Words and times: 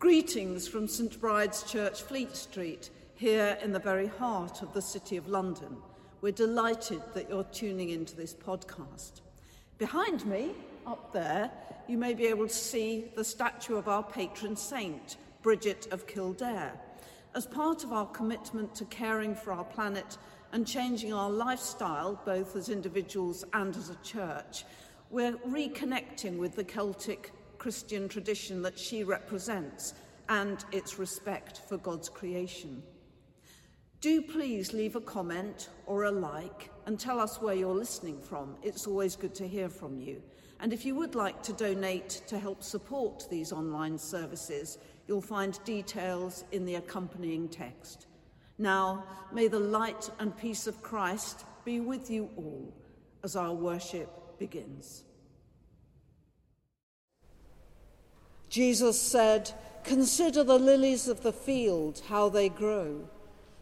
Greetings 0.00 0.68
from 0.68 0.86
St 0.86 1.20
Bride's 1.20 1.64
Church, 1.64 2.02
Fleet 2.02 2.36
Street, 2.36 2.90
here 3.16 3.58
in 3.60 3.72
the 3.72 3.80
very 3.80 4.06
heart 4.06 4.62
of 4.62 4.72
the 4.72 4.80
City 4.80 5.16
of 5.16 5.26
London. 5.26 5.76
We're 6.20 6.30
delighted 6.30 7.02
that 7.14 7.28
you're 7.28 7.42
tuning 7.42 7.90
into 7.90 8.14
this 8.14 8.32
podcast. 8.32 9.22
Behind 9.76 10.24
me, 10.24 10.52
up 10.86 11.12
there, 11.12 11.50
you 11.88 11.98
may 11.98 12.14
be 12.14 12.26
able 12.26 12.46
to 12.46 12.54
see 12.54 13.06
the 13.16 13.24
statue 13.24 13.74
of 13.74 13.88
our 13.88 14.04
patron 14.04 14.54
saint, 14.54 15.16
Bridget 15.42 15.88
of 15.90 16.06
Kildare. 16.06 16.78
As 17.34 17.46
part 17.46 17.82
of 17.82 17.92
our 17.92 18.06
commitment 18.06 18.76
to 18.76 18.84
caring 18.84 19.34
for 19.34 19.52
our 19.52 19.64
planet 19.64 20.16
and 20.52 20.64
changing 20.64 21.12
our 21.12 21.28
lifestyle, 21.28 22.22
both 22.24 22.54
as 22.54 22.68
individuals 22.68 23.44
and 23.52 23.74
as 23.74 23.90
a 23.90 23.96
church, 24.04 24.64
we're 25.10 25.36
reconnecting 25.38 26.38
with 26.38 26.54
the 26.54 26.62
Celtic 26.62 27.32
Christian 27.58 28.08
tradition 28.08 28.62
that 28.62 28.78
she 28.78 29.04
represents 29.04 29.94
and 30.28 30.64
its 30.72 30.98
respect 30.98 31.62
for 31.68 31.76
God's 31.78 32.08
creation. 32.08 32.82
Do 34.00 34.22
please 34.22 34.72
leave 34.72 34.94
a 34.94 35.00
comment 35.00 35.70
or 35.86 36.04
a 36.04 36.10
like 36.10 36.70
and 36.86 37.00
tell 37.00 37.18
us 37.18 37.40
where 37.42 37.54
you're 37.54 37.74
listening 37.74 38.20
from. 38.20 38.56
It's 38.62 38.86
always 38.86 39.16
good 39.16 39.34
to 39.36 39.48
hear 39.48 39.68
from 39.68 39.98
you. 39.98 40.22
And 40.60 40.72
if 40.72 40.84
you 40.84 40.94
would 40.94 41.14
like 41.14 41.42
to 41.44 41.52
donate 41.52 42.22
to 42.28 42.38
help 42.38 42.62
support 42.62 43.26
these 43.30 43.52
online 43.52 43.98
services, 43.98 44.78
you'll 45.06 45.20
find 45.20 45.58
details 45.64 46.44
in 46.52 46.64
the 46.64 46.76
accompanying 46.76 47.48
text. 47.48 48.06
Now, 48.58 49.04
may 49.32 49.48
the 49.48 49.60
light 49.60 50.10
and 50.18 50.36
peace 50.36 50.66
of 50.66 50.82
Christ 50.82 51.44
be 51.64 51.80
with 51.80 52.10
you 52.10 52.30
all 52.36 52.72
as 53.24 53.36
our 53.36 53.52
worship 53.52 54.38
begins. 54.38 55.04
Jesus 58.48 59.00
said, 59.00 59.52
Consider 59.84 60.44
the 60.44 60.58
lilies 60.58 61.08
of 61.08 61.22
the 61.22 61.32
field, 61.32 62.02
how 62.08 62.28
they 62.28 62.48
grow. 62.48 63.08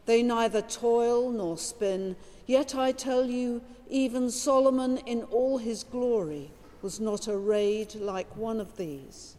They 0.06 0.22
neither 0.22 0.62
toil 0.62 1.30
nor 1.30 1.58
spin, 1.58 2.16
yet 2.46 2.74
I 2.74 2.92
tell 2.92 3.26
you, 3.26 3.62
even 3.88 4.30
Solomon 4.30 4.98
in 4.98 5.22
all 5.24 5.58
his 5.58 5.84
glory 5.84 6.50
was 6.82 7.00
not 7.00 7.28
arrayed 7.28 7.94
like 7.94 8.36
one 8.36 8.60
of 8.60 8.76
these. 8.76 9.35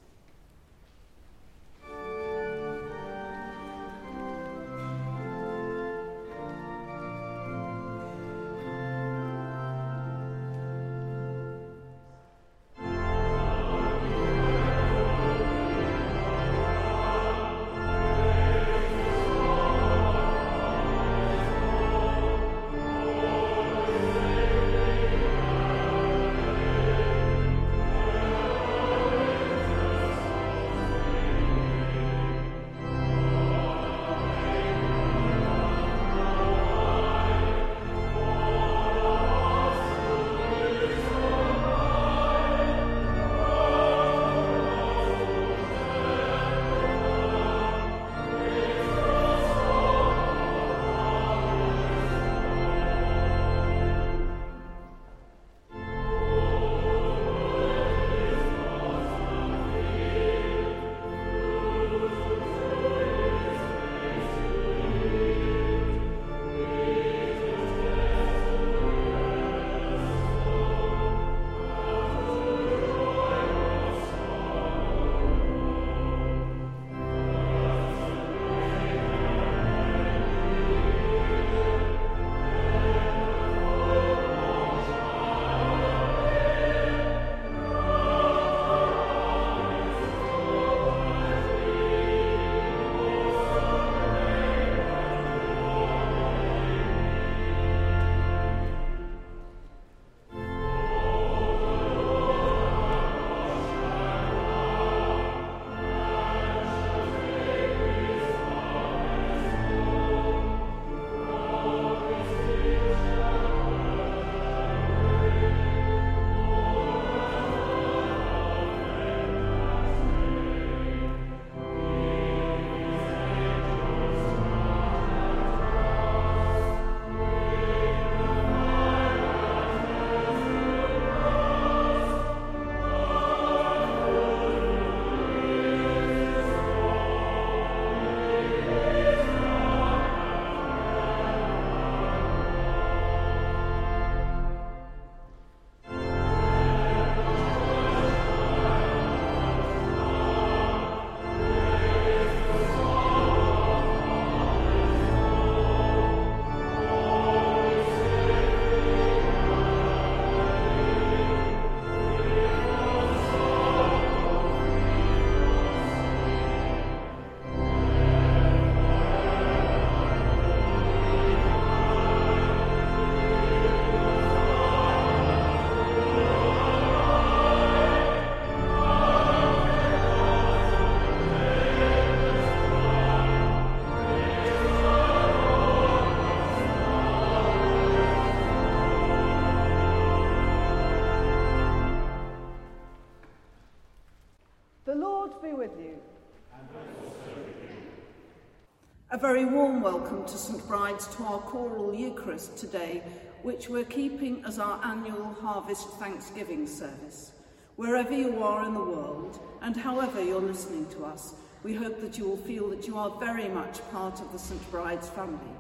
Very 199.28 199.44
warm 199.44 199.82
welcome 199.82 200.24
to 200.24 200.38
St 200.38 200.66
Bride's 200.70 201.06
to 201.14 201.24
our 201.26 201.40
choral 201.40 201.94
Eucharist 201.94 202.56
today, 202.56 203.04
which 203.44 203.68
we're 203.68 203.84
keeping 203.84 204.42
as 204.46 204.58
our 204.58 204.80
annual 204.86 205.36
Harvest 205.42 205.90
Thanksgiving 206.00 206.66
service. 206.66 207.34
Wherever 207.76 208.14
you 208.14 208.42
are 208.42 208.66
in 208.66 208.74
the 208.74 208.80
world, 208.80 209.38
and 209.62 209.76
however 209.76 210.24
you're 210.24 210.40
listening 210.40 210.88
to 210.92 211.04
us, 211.04 211.34
we 211.62 211.74
hope 211.74 212.00
that 212.00 212.18
you 212.18 212.24
will 212.24 212.38
feel 212.38 212.70
that 212.70 212.88
you 212.88 212.98
are 212.98 213.20
very 213.20 213.50
much 213.50 213.82
part 213.92 214.22
of 214.22 214.32
the 214.32 214.40
St 214.40 214.72
Bride's 214.72 215.10
family. 215.10 215.52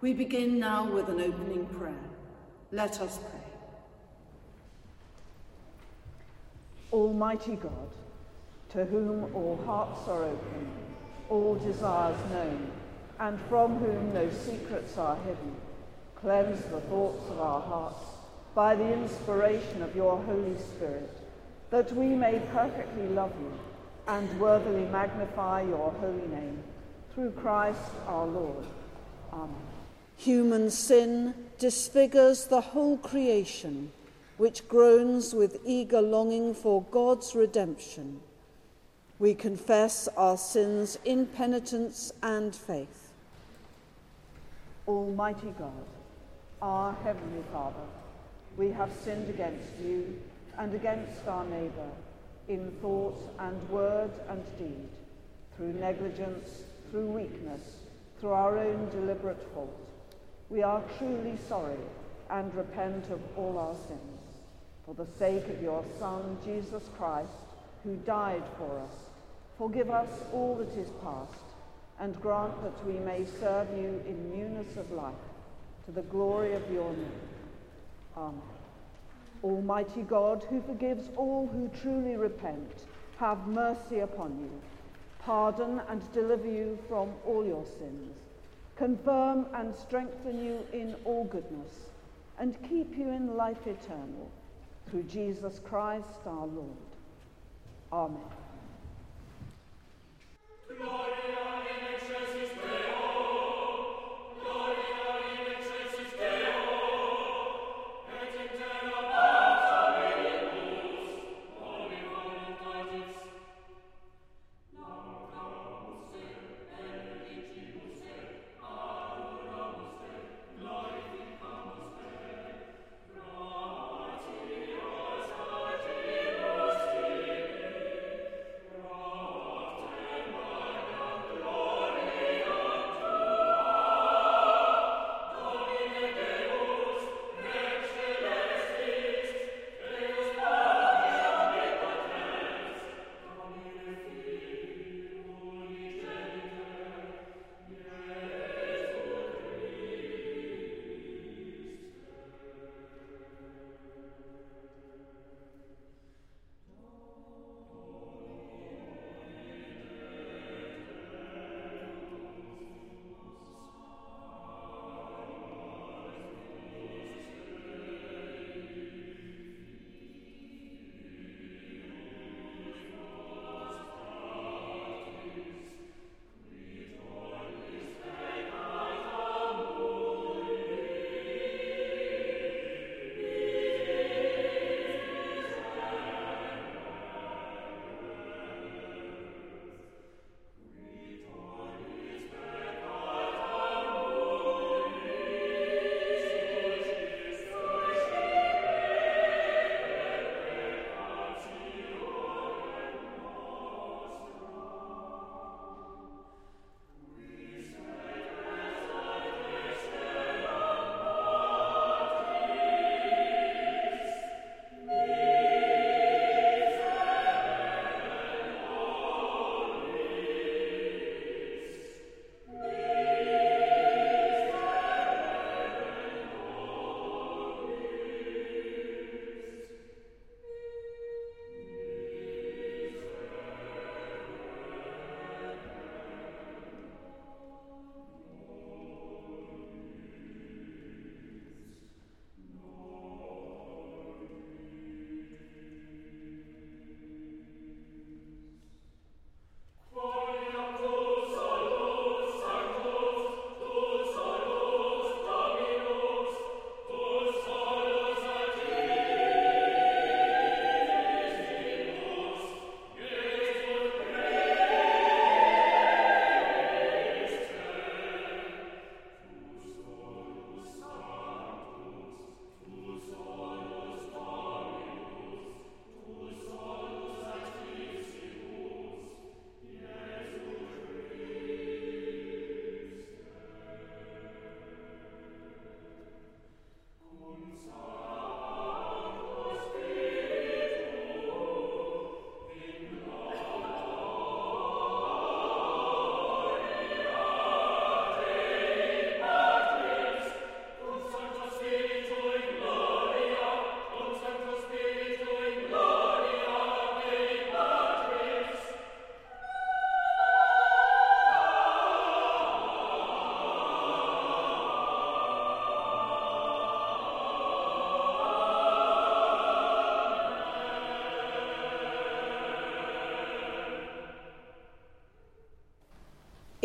We 0.00 0.14
begin 0.14 0.58
now 0.58 0.90
with 0.90 1.10
an 1.10 1.20
opening 1.20 1.66
prayer. 1.66 2.08
Let 2.72 3.02
us 3.02 3.18
pray. 3.18 3.52
Almighty 6.90 7.56
God, 7.56 7.90
to 8.70 8.86
whom 8.86 9.24
all 9.34 9.60
hearts 9.66 10.08
are 10.08 10.24
open, 10.24 10.70
all 11.28 11.56
desires 11.56 12.16
known, 12.30 12.72
and 13.20 13.38
from 13.42 13.76
whom 13.76 14.14
no 14.14 14.28
secrets 14.30 14.96
are 14.96 15.16
hidden. 15.16 15.54
Cleanse 16.16 16.62
the 16.64 16.80
thoughts 16.80 17.30
of 17.30 17.38
our 17.38 17.60
hearts 17.60 18.02
by 18.54 18.74
the 18.74 18.92
inspiration 18.92 19.82
of 19.82 19.94
your 19.94 20.16
Holy 20.24 20.56
Spirit, 20.58 21.16
that 21.70 21.92
we 21.94 22.06
may 22.06 22.42
perfectly 22.52 23.06
love 23.08 23.32
you 23.40 23.52
and 24.08 24.40
worthily 24.40 24.86
magnify 24.86 25.62
your 25.62 25.92
holy 25.92 26.26
name. 26.28 26.62
Through 27.14 27.32
Christ 27.32 27.78
our 28.06 28.26
Lord. 28.26 28.64
Amen. 29.32 29.54
Human 30.16 30.70
sin 30.70 31.34
disfigures 31.58 32.46
the 32.46 32.60
whole 32.60 32.96
creation, 32.98 33.92
which 34.36 34.66
groans 34.68 35.34
with 35.34 35.60
eager 35.64 36.00
longing 36.00 36.54
for 36.54 36.82
God's 36.90 37.34
redemption. 37.34 38.20
We 39.18 39.34
confess 39.34 40.08
our 40.16 40.36
sins 40.36 40.98
in 41.04 41.26
penitence 41.26 42.12
and 42.22 42.54
faith. 42.54 42.99
Almighty 44.86 45.54
God, 45.58 45.86
our 46.62 46.94
Heavenly 47.04 47.42
Father, 47.52 47.86
we 48.56 48.70
have 48.70 48.90
sinned 49.04 49.28
against 49.28 49.78
you 49.82 50.20
and 50.58 50.74
against 50.74 51.26
our 51.26 51.44
neighbour 51.44 51.90
in 52.48 52.70
thought 52.82 53.18
and 53.38 53.68
word 53.70 54.10
and 54.28 54.42
deed, 54.58 54.88
through 55.56 55.72
negligence, 55.74 56.62
through 56.90 57.06
weakness, 57.06 57.60
through 58.18 58.30
our 58.32 58.58
own 58.58 58.88
deliberate 58.90 59.40
fault. 59.54 59.78
We 60.48 60.62
are 60.62 60.82
truly 60.98 61.38
sorry 61.48 61.78
and 62.30 62.54
repent 62.54 63.10
of 63.10 63.20
all 63.36 63.58
our 63.58 63.74
sins. 63.74 64.20
For 64.84 64.94
the 64.94 65.06
sake 65.18 65.48
of 65.48 65.62
your 65.62 65.84
Son, 65.98 66.38
Jesus 66.44 66.88
Christ, 66.96 67.30
who 67.84 67.96
died 67.96 68.42
for 68.58 68.80
us, 68.80 69.10
Forgive 69.60 69.90
us 69.90 70.08
all 70.32 70.54
that 70.54 70.74
is 70.80 70.88
past, 71.04 71.49
and 72.00 72.20
grant 72.20 72.62
that 72.62 72.86
we 72.86 72.94
may 72.94 73.24
serve 73.40 73.68
you 73.76 74.02
in 74.06 74.30
newness 74.34 74.76
of 74.76 74.90
life, 74.90 75.14
to 75.84 75.92
the 75.92 76.02
glory 76.02 76.54
of 76.54 76.70
your 76.72 76.90
name. 76.92 77.20
Amen. 78.16 78.40
Almighty 79.44 80.02
God, 80.02 80.44
who 80.48 80.62
forgives 80.62 81.08
all 81.16 81.46
who 81.46 81.70
truly 81.80 82.16
repent, 82.16 82.86
have 83.18 83.46
mercy 83.46 84.00
upon 84.00 84.38
you, 84.38 84.50
pardon 85.18 85.80
and 85.88 86.12
deliver 86.12 86.46
you 86.46 86.78
from 86.88 87.10
all 87.26 87.44
your 87.44 87.64
sins, 87.78 88.14
confirm 88.76 89.46
and 89.54 89.74
strengthen 89.76 90.42
you 90.42 90.66
in 90.72 90.94
all 91.04 91.24
goodness, 91.24 91.72
and 92.38 92.56
keep 92.68 92.96
you 92.96 93.08
in 93.10 93.36
life 93.36 93.66
eternal, 93.66 94.30
through 94.88 95.02
Jesus 95.04 95.60
Christ 95.64 96.20
our 96.26 96.46
Lord. 96.46 96.76
Amen. 97.92 98.39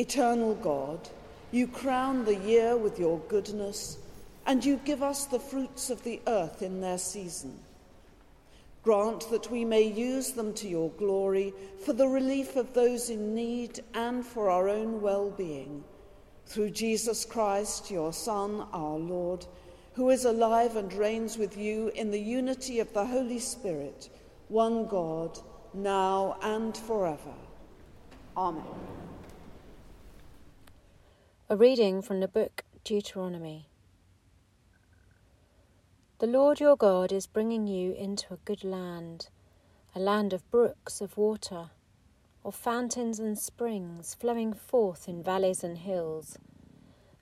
Eternal 0.05 0.53
God, 0.53 1.09
you 1.51 1.65
crown 1.65 2.25
the 2.25 2.35
year 2.35 2.77
with 2.77 2.99
your 2.99 3.17
goodness, 3.27 3.97
and 4.45 4.63
you 4.63 4.79
give 4.85 5.01
us 5.01 5.25
the 5.25 5.39
fruits 5.39 5.89
of 5.89 6.03
the 6.03 6.21
earth 6.27 6.61
in 6.61 6.79
their 6.79 6.99
season. 6.99 7.57
Grant 8.83 9.27
that 9.31 9.49
we 9.49 9.65
may 9.65 9.81
use 9.81 10.33
them 10.33 10.53
to 10.53 10.67
your 10.67 10.91
glory 10.91 11.55
for 11.83 11.93
the 11.93 12.07
relief 12.07 12.55
of 12.55 12.71
those 12.75 13.09
in 13.09 13.33
need 13.33 13.79
and 13.95 14.23
for 14.23 14.51
our 14.51 14.69
own 14.69 15.01
well 15.01 15.31
being. 15.31 15.83
Through 16.45 16.69
Jesus 16.69 17.25
Christ, 17.25 17.89
your 17.89 18.13
Son, 18.13 18.67
our 18.73 18.99
Lord, 18.99 19.47
who 19.93 20.11
is 20.11 20.25
alive 20.25 20.75
and 20.75 20.93
reigns 20.93 21.39
with 21.39 21.57
you 21.57 21.87
in 21.95 22.11
the 22.11 22.21
unity 22.21 22.79
of 22.79 22.93
the 22.93 23.07
Holy 23.07 23.39
Spirit, 23.39 24.09
one 24.49 24.85
God, 24.85 25.39
now 25.73 26.37
and 26.43 26.77
forever. 26.77 27.33
Amen. 28.37 29.04
A 31.47 31.55
reading 31.55 32.01
from 32.01 32.21
the 32.21 32.27
book 32.27 32.63
Deuteronomy. 32.83 33.69
The 36.17 36.25
Lord 36.25 36.59
your 36.59 36.75
God 36.75 37.11
is 37.11 37.27
bringing 37.27 37.67
you 37.67 37.93
into 37.93 38.33
a 38.33 38.37
good 38.45 38.63
land, 38.63 39.29
a 39.93 39.99
land 39.99 40.33
of 40.33 40.49
brooks 40.49 41.01
of 41.01 41.17
water, 41.17 41.69
of 42.43 42.55
fountains 42.55 43.19
and 43.19 43.37
springs 43.37 44.15
flowing 44.15 44.53
forth 44.53 45.07
in 45.07 45.21
valleys 45.21 45.63
and 45.63 45.77
hills, 45.77 46.39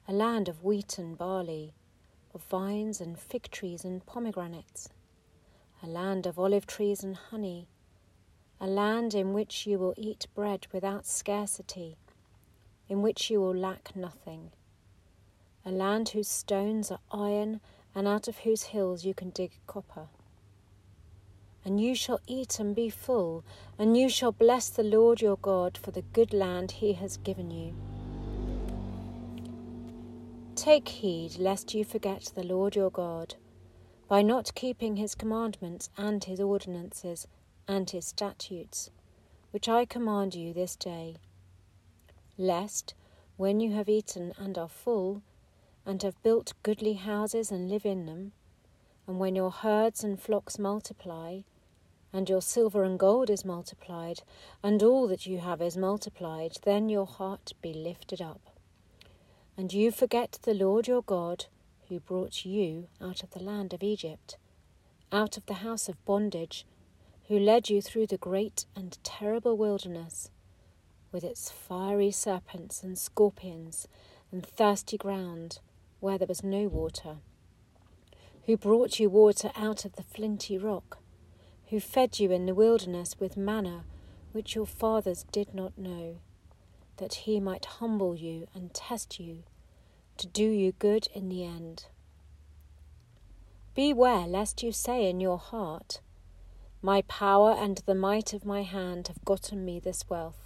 a 0.08 0.14
land 0.14 0.48
of 0.48 0.64
wheat 0.64 0.98
and 0.98 1.18
barley, 1.18 1.74
of 2.34 2.44
vines 2.44 3.02
and 3.02 3.20
fig 3.20 3.52
trees 3.52 3.84
and 3.84 4.06
pomegranates, 4.06 4.88
a 5.84 5.88
land 5.88 6.26
of 6.26 6.40
olive 6.40 6.66
trees 6.66 7.04
and 7.04 7.18
honey, 7.18 7.68
a 8.62 8.68
land 8.68 9.14
in 9.14 9.34
which 9.34 9.68
you 9.68 9.78
will 9.78 9.94
eat 9.98 10.28
bread 10.34 10.66
without 10.72 11.06
scarcity 11.06 11.98
in 12.90 13.02
which 13.02 13.30
you 13.30 13.40
will 13.40 13.56
lack 13.56 13.96
nothing. 13.96 14.52
A 15.66 15.72
land 15.72 16.10
whose 16.10 16.28
stones 16.28 16.92
are 16.92 17.00
iron, 17.12 17.62
and 17.96 18.08
out 18.08 18.28
of 18.28 18.40
whose 18.40 18.64
hills 18.64 19.06
you 19.06 19.14
can 19.14 19.30
dig 19.30 19.52
copper. 19.68 20.08
And 21.64 21.80
you 21.80 21.96
shall 21.96 22.20
eat 22.28 22.60
and 22.60 22.76
be 22.76 22.90
full, 22.90 23.46
and 23.80 23.96
you 23.96 24.10
shall 24.10 24.32
bless 24.34 24.70
the 24.70 24.84
Lord 24.84 25.22
your 25.22 25.38
God 25.38 25.78
for 25.78 25.92
the 25.92 26.02
good 26.02 26.34
land 26.34 26.72
he 26.72 26.94
has 26.94 27.18
given 27.18 27.52
you. 27.52 27.74
Take 30.56 30.90
heed 30.90 31.38
lest 31.38 31.74
you 31.74 31.86
forget 31.86 32.32
the 32.36 32.44
Lord 32.44 32.76
your 32.76 32.92
God, 32.92 33.36
by 34.10 34.22
not 34.22 34.54
keeping 34.56 34.98
his 34.98 35.16
commandments 35.16 35.90
and 35.98 36.24
his 36.24 36.40
ordinances 36.40 37.28
and 37.68 37.90
his 37.90 38.06
statutes, 38.06 38.90
which 39.52 39.70
I 39.70 39.86
command 39.86 40.36
you 40.36 40.54
this 40.54 40.76
day 40.76 41.16
lest, 42.38 42.94
when 43.38 43.60
you 43.60 43.74
have 43.74 43.90
eaten 43.90 44.34
and 44.38 44.58
are 44.58 44.70
full, 44.70 45.22
and 45.86 46.02
have 46.02 46.22
built 46.24 46.54
goodly 46.64 46.94
houses 46.94 47.52
and 47.52 47.70
live 47.70 47.86
in 47.86 48.06
them, 48.06 48.32
and 49.08 49.20
when 49.20 49.36
your 49.36 49.52
herds 49.52 50.04
and 50.04 50.20
flocks 50.20 50.58
multiply, 50.58 51.42
and 52.12 52.30
your 52.30 52.42
silver 52.42 52.84
and 52.84 53.00
gold 53.00 53.30
is 53.30 53.44
multiplied, 53.44 54.22
and 54.62 54.82
all 54.82 55.08
that 55.08 55.26
you 55.26 55.40
have 55.40 55.62
is 55.62 55.76
multiplied, 55.76 56.58
then 56.64 56.90
your 56.90 57.06
heart 57.06 57.54
be 57.62 57.74
lifted 57.74 58.22
up. 58.22 58.42
And 59.58 59.74
you 59.74 59.92
forget 59.92 60.40
the 60.44 60.54
Lord 60.54 60.88
your 60.88 61.02
God, 61.02 61.46
who 61.90 62.00
brought 62.00 62.46
you 62.46 62.88
out 63.02 63.24
of 63.24 63.32
the 63.32 63.44
land 63.44 63.74
of 63.74 63.84
Egypt, 63.84 64.38
out 65.12 65.38
of 65.38 65.46
the 65.46 65.56
house 65.56 65.90
of 65.90 66.04
bondage, 66.06 66.66
who 67.28 67.38
led 67.38 67.70
you 67.70 67.82
through 67.82 68.08
the 68.08 68.18
great 68.18 68.66
and 68.76 68.98
terrible 69.04 69.58
wilderness 69.58 70.30
with 71.14 71.24
its 71.24 71.50
fiery 71.50 72.12
serpents 72.12 72.84
and 72.84 72.98
scorpions 72.98 73.88
and 74.32 74.46
thirsty 74.46 74.98
ground 74.98 75.60
where 76.00 76.18
there 76.18 76.28
was 76.28 76.44
no 76.44 76.68
water, 76.68 77.18
who 78.46 78.58
brought 78.58 79.00
you 79.00 79.10
water 79.10 79.52
out 79.56 79.86
of 79.86 79.96
the 79.96 80.04
flinty 80.04 80.58
rock, 80.58 80.98
who 81.70 81.80
fed 81.80 82.20
you 82.20 82.32
in 82.32 82.46
the 82.46 82.54
wilderness 82.54 83.16
with 83.20 83.38
manna 83.38 83.86
which 84.34 84.56
your 84.56 84.66
fathers 84.66 85.26
did 85.32 85.54
not 85.54 85.78
know, 85.78 86.18
that 86.98 87.14
he 87.14 87.40
might 87.40 87.66
humble 87.66 88.16
you 88.16 88.48
and 88.54 88.74
test 88.74 89.20
you, 89.20 89.44
to 90.18 90.28
do 90.28 90.44
you 90.44 90.74
good 90.74 91.08
in 91.14 91.30
the 91.30 91.46
end. 91.46 91.86
Beware 93.76 94.28
lest 94.28 94.62
you 94.62 94.72
say 94.72 95.10
in 95.10 95.20
your 95.20 95.38
heart, 95.38 96.02
My 96.82 97.04
power 97.04 97.52
and 97.52 97.82
the 97.86 97.96
might 97.96 98.34
of 98.34 98.46
my 98.46 98.64
hand 98.64 99.08
have 99.08 99.24
gotten 99.24 99.64
me 99.64 99.80
this 99.80 100.04
wealth. 100.10 100.43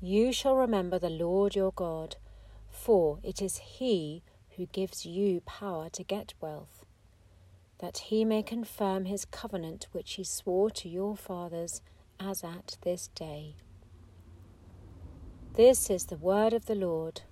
You 0.00 0.30
shall 0.30 0.56
remember 0.56 0.98
the 0.98 1.08
Lord 1.08 1.56
your 1.56 1.72
God, 1.72 2.16
for 2.68 3.18
it 3.22 3.40
is 3.40 3.58
He 3.58 4.22
who 4.56 4.66
gives 4.66 5.06
you 5.06 5.40
power 5.40 5.88
to 5.90 6.04
get 6.04 6.34
wealth, 6.40 6.84
that 7.78 7.98
He 7.98 8.24
may 8.24 8.42
confirm 8.42 9.06
His 9.06 9.24
covenant 9.24 9.88
which 9.92 10.14
He 10.14 10.24
swore 10.24 10.70
to 10.70 10.88
your 10.88 11.16
fathers 11.16 11.80
as 12.20 12.44
at 12.44 12.76
this 12.82 13.08
day. 13.08 13.56
This 15.54 15.88
is 15.88 16.06
the 16.06 16.18
word 16.18 16.52
of 16.52 16.66
the 16.66 16.74
Lord. 16.74 17.22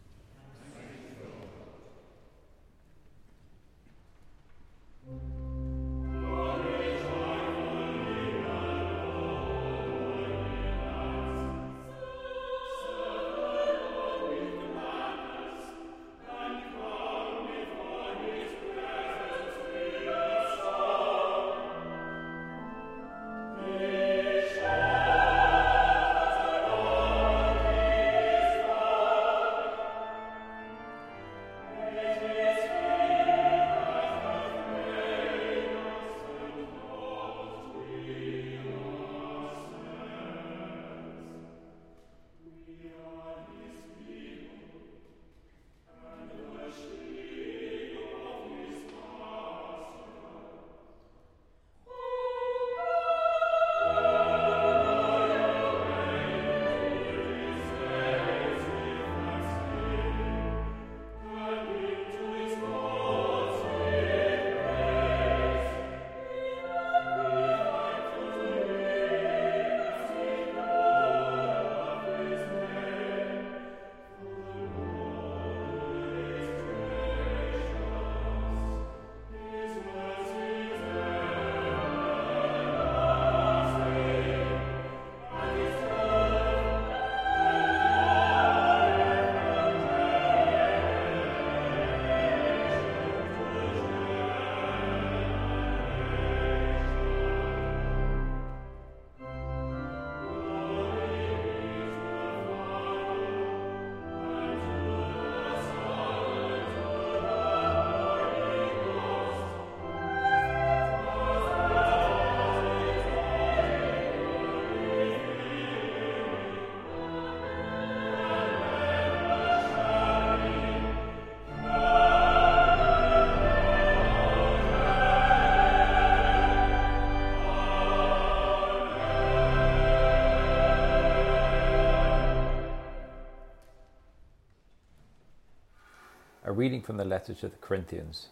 From 136.84 136.98
the 136.98 137.04
letter 137.04 137.32
to 137.32 137.48
the 137.48 137.56
Corinthians. 137.56 138.28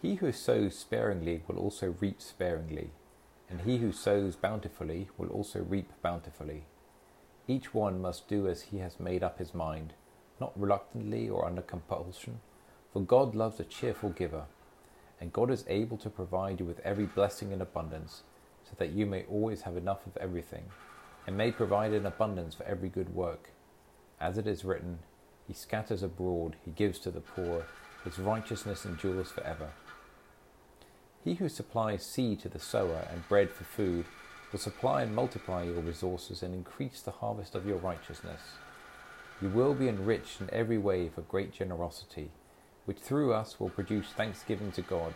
He 0.00 0.16
who 0.16 0.30
sows 0.32 0.78
sparingly 0.78 1.42
will 1.48 1.58
also 1.58 1.94
reap 2.00 2.22
sparingly, 2.22 2.90
and 3.50 3.62
he 3.62 3.78
who 3.78 3.90
sows 3.90 4.36
bountifully 4.36 5.08
will 5.18 5.28
also 5.28 5.60
reap 5.60 5.90
bountifully. 6.02 6.64
Each 7.48 7.74
one 7.74 8.00
must 8.00 8.28
do 8.28 8.46
as 8.48 8.62
he 8.62 8.78
has 8.78 9.00
made 9.00 9.22
up 9.22 9.38
his 9.38 9.52
mind, 9.52 9.94
not 10.40 10.58
reluctantly 10.58 11.28
or 11.28 11.44
under 11.44 11.62
compulsion, 11.62 12.40
for 12.92 13.00
God 13.00 13.34
loves 13.34 13.58
a 13.58 13.64
cheerful 13.64 14.10
giver, 14.10 14.44
and 15.20 15.32
God 15.32 15.50
is 15.50 15.64
able 15.68 15.96
to 15.98 16.10
provide 16.10 16.60
you 16.60 16.66
with 16.66 16.80
every 16.80 17.06
blessing 17.06 17.50
in 17.50 17.60
abundance, 17.60 18.22
so 18.64 18.72
that 18.78 18.90
you 18.92 19.06
may 19.06 19.24
always 19.24 19.62
have 19.62 19.76
enough 19.76 20.06
of 20.06 20.16
everything, 20.18 20.64
and 21.26 21.36
may 21.36 21.50
provide 21.50 21.92
in 21.92 22.06
abundance 22.06 22.54
for 22.54 22.64
every 22.64 22.88
good 22.88 23.14
work. 23.14 23.50
As 24.20 24.38
it 24.38 24.46
is 24.46 24.64
written, 24.64 25.00
he 25.46 25.54
scatters 25.54 26.02
abroad, 26.02 26.56
he 26.64 26.70
gives 26.70 26.98
to 27.00 27.10
the 27.10 27.20
poor, 27.20 27.66
his 28.04 28.18
righteousness 28.18 28.84
endures 28.84 29.30
forever. 29.30 29.70
He 31.22 31.34
who 31.34 31.48
supplies 31.48 32.04
seed 32.04 32.40
to 32.40 32.48
the 32.48 32.58
sower 32.58 33.06
and 33.10 33.28
bread 33.28 33.50
for 33.50 33.64
food 33.64 34.04
will 34.52 34.58
supply 34.58 35.02
and 35.02 35.14
multiply 35.14 35.64
your 35.64 35.80
resources 35.80 36.42
and 36.42 36.54
increase 36.54 37.00
the 37.00 37.10
harvest 37.10 37.54
of 37.54 37.66
your 37.66 37.78
righteousness. 37.78 38.40
You 39.40 39.48
will 39.48 39.74
be 39.74 39.88
enriched 39.88 40.40
in 40.40 40.48
every 40.52 40.78
way 40.78 41.08
for 41.08 41.22
great 41.22 41.52
generosity, 41.52 42.30
which 42.84 42.98
through 42.98 43.32
us 43.32 43.58
will 43.58 43.70
produce 43.70 44.08
thanksgiving 44.08 44.70
to 44.72 44.82
God. 44.82 45.14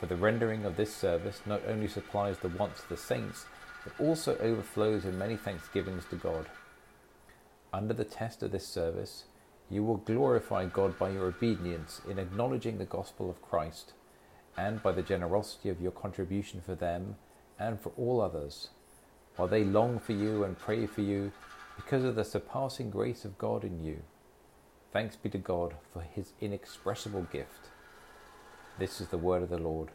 For 0.00 0.06
the 0.06 0.16
rendering 0.16 0.64
of 0.64 0.76
this 0.76 0.94
service 0.94 1.42
not 1.44 1.60
only 1.66 1.88
supplies 1.88 2.38
the 2.38 2.48
wants 2.48 2.82
of 2.82 2.88
the 2.88 2.96
saints, 2.96 3.44
but 3.84 3.92
also 3.98 4.38
overflows 4.38 5.04
in 5.04 5.18
many 5.18 5.36
thanksgivings 5.36 6.04
to 6.10 6.16
God. 6.16 6.46
Under 7.72 7.94
the 7.94 8.04
test 8.04 8.42
of 8.42 8.52
this 8.52 8.66
service, 8.66 9.24
you 9.72 9.82
will 9.82 9.96
glorify 9.96 10.66
God 10.66 10.98
by 10.98 11.08
your 11.08 11.24
obedience 11.24 12.02
in 12.08 12.18
acknowledging 12.18 12.76
the 12.76 12.84
gospel 12.84 13.30
of 13.30 13.40
Christ, 13.40 13.94
and 14.54 14.82
by 14.82 14.92
the 14.92 15.02
generosity 15.02 15.70
of 15.70 15.80
your 15.80 15.92
contribution 15.92 16.60
for 16.60 16.74
them 16.74 17.16
and 17.58 17.80
for 17.80 17.90
all 17.96 18.20
others, 18.20 18.68
while 19.36 19.48
they 19.48 19.64
long 19.64 19.98
for 19.98 20.12
you 20.12 20.44
and 20.44 20.58
pray 20.58 20.86
for 20.86 21.00
you 21.00 21.32
because 21.76 22.04
of 22.04 22.16
the 22.16 22.24
surpassing 22.24 22.90
grace 22.90 23.24
of 23.24 23.38
God 23.38 23.64
in 23.64 23.82
you. 23.82 24.02
Thanks 24.92 25.16
be 25.16 25.30
to 25.30 25.38
God 25.38 25.74
for 25.90 26.02
his 26.02 26.34
inexpressible 26.38 27.26
gift. 27.32 27.70
This 28.78 29.00
is 29.00 29.08
the 29.08 29.16
word 29.16 29.42
of 29.42 29.48
the 29.48 29.56
Lord. 29.56 29.88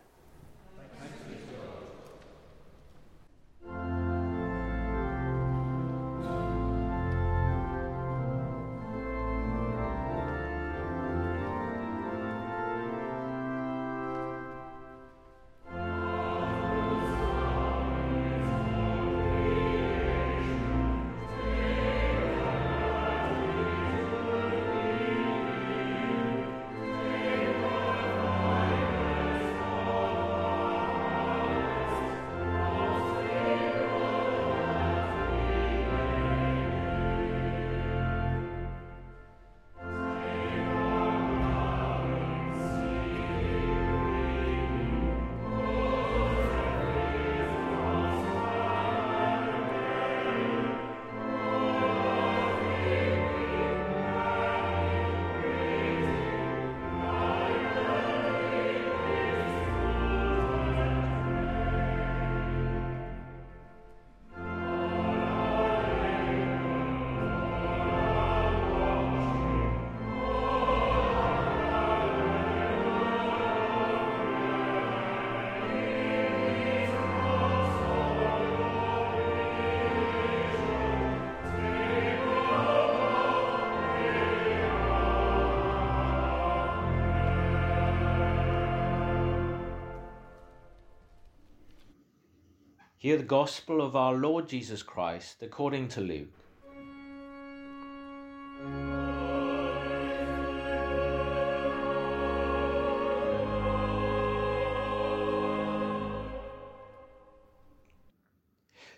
Hear 93.08 93.16
the 93.16 93.24
gospel 93.24 93.82
of 93.82 93.96
our 93.96 94.14
Lord 94.16 94.50
Jesus 94.50 94.84
Christ 94.84 95.42
according 95.42 95.88
to 95.88 96.02
Luke. 96.02 96.28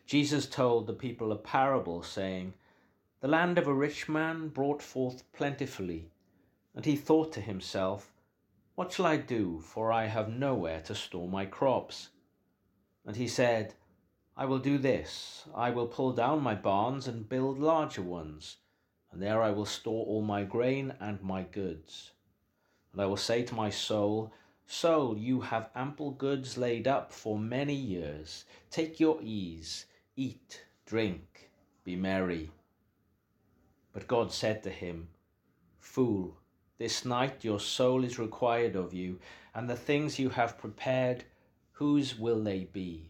Jesus 0.07 0.47
told 0.47 0.87
the 0.87 0.93
people 0.93 1.31
a 1.31 1.35
parable, 1.35 2.01
saying, 2.01 2.55
The 3.21 3.27
land 3.27 3.59
of 3.59 3.67
a 3.67 3.73
rich 3.75 4.09
man 4.09 4.47
brought 4.47 4.81
forth 4.81 5.31
plentifully, 5.33 6.09
and 6.73 6.83
he 6.83 6.95
thought 6.95 7.31
to 7.33 7.41
himself, 7.41 8.11
What 8.73 8.91
shall 8.91 9.05
I 9.05 9.17
do, 9.17 9.59
for 9.59 9.91
I 9.91 10.07
have 10.07 10.29
nowhere 10.29 10.81
to 10.85 10.95
store 10.95 11.27
my 11.27 11.45
crops? 11.45 12.09
And 13.05 13.15
he 13.15 13.27
said, 13.27 13.75
I 14.39 14.45
will 14.45 14.59
do 14.59 14.77
this 14.77 15.43
I 15.53 15.69
will 15.71 15.87
pull 15.87 16.13
down 16.13 16.41
my 16.41 16.55
barns 16.55 17.09
and 17.09 17.27
build 17.27 17.59
larger 17.59 18.01
ones, 18.01 18.55
and 19.11 19.21
there 19.21 19.41
I 19.41 19.51
will 19.51 19.65
store 19.65 20.05
all 20.05 20.21
my 20.21 20.45
grain 20.45 20.93
and 21.01 21.21
my 21.21 21.43
goods. 21.43 22.11
And 22.93 23.01
I 23.01 23.05
will 23.05 23.17
say 23.17 23.43
to 23.43 23.53
my 23.53 23.69
soul, 23.69 24.31
Soul, 24.65 25.17
you 25.17 25.41
have 25.41 25.71
ample 25.75 26.11
goods 26.11 26.57
laid 26.57 26.87
up 26.87 27.11
for 27.11 27.37
many 27.37 27.73
years. 27.73 28.45
Take 28.71 28.97
your 28.97 29.19
ease, 29.21 29.87
eat, 30.15 30.63
drink, 30.85 31.49
be 31.83 31.97
merry. 31.97 32.49
But 33.91 34.07
God 34.07 34.31
said 34.31 34.63
to 34.63 34.69
him, 34.69 35.09
Fool, 35.81 36.37
this 36.77 37.03
night 37.03 37.43
your 37.43 37.59
soul 37.59 38.05
is 38.05 38.17
required 38.17 38.77
of 38.77 38.93
you, 38.93 39.19
and 39.53 39.69
the 39.69 39.75
things 39.75 40.17
you 40.17 40.29
have 40.29 40.57
prepared, 40.57 41.25
whose 41.73 42.17
will 42.17 42.41
they 42.41 42.63
be? 42.63 43.09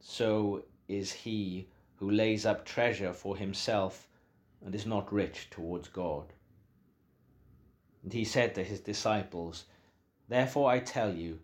So 0.00 0.64
is 0.88 1.12
he 1.12 1.68
who 1.96 2.10
lays 2.10 2.46
up 2.46 2.64
treasure 2.64 3.12
for 3.12 3.36
himself 3.36 4.08
and 4.64 4.74
is 4.74 4.86
not 4.86 5.12
rich 5.12 5.48
towards 5.50 5.88
God. 5.88 6.32
And 8.02 8.12
he 8.12 8.24
said 8.24 8.54
to 8.54 8.64
his 8.64 8.80
disciples, 8.80 9.66
Therefore 10.28 10.70
I 10.70 10.80
tell 10.80 11.14
you, 11.14 11.40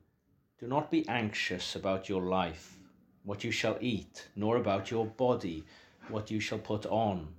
do 0.59 0.67
not 0.67 0.91
be 0.91 1.07
anxious 1.09 1.77
about 1.77 2.09
your 2.09 2.23
life, 2.23 2.79
what 3.25 3.45
you 3.45 3.51
shall 3.51 3.77
eat, 3.81 4.29
nor 4.35 4.57
about 4.57 4.91
your 4.91 5.07
body, 5.07 5.65
what 6.09 6.31
you 6.31 6.41
shall 6.41 6.59
put 6.59 6.87
on. 6.87 7.35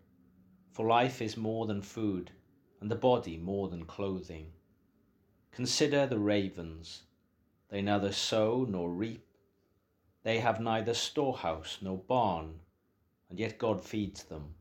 For 0.72 0.86
life 0.86 1.22
is 1.22 1.36
more 1.36 1.66
than 1.66 1.82
food, 1.82 2.32
and 2.80 2.92
the 2.92 2.96
body 2.96 3.38
more 3.38 3.70
than 3.70 3.86
clothing. 3.86 4.52
Consider 5.52 6.06
the 6.06 6.20
ravens. 6.20 7.04
They 7.70 7.82
neither 7.82 8.12
sow 8.12 8.68
nor 8.70 8.92
reap 8.92 9.27
they 10.28 10.40
have 10.40 10.60
neither 10.60 10.94
storehouse 10.94 11.78
nor 11.82 11.98
barn, 11.98 12.60
and 13.30 13.40
yet 13.40 13.58
God 13.58 13.82
feeds 13.82 14.26
them. 14.26 14.56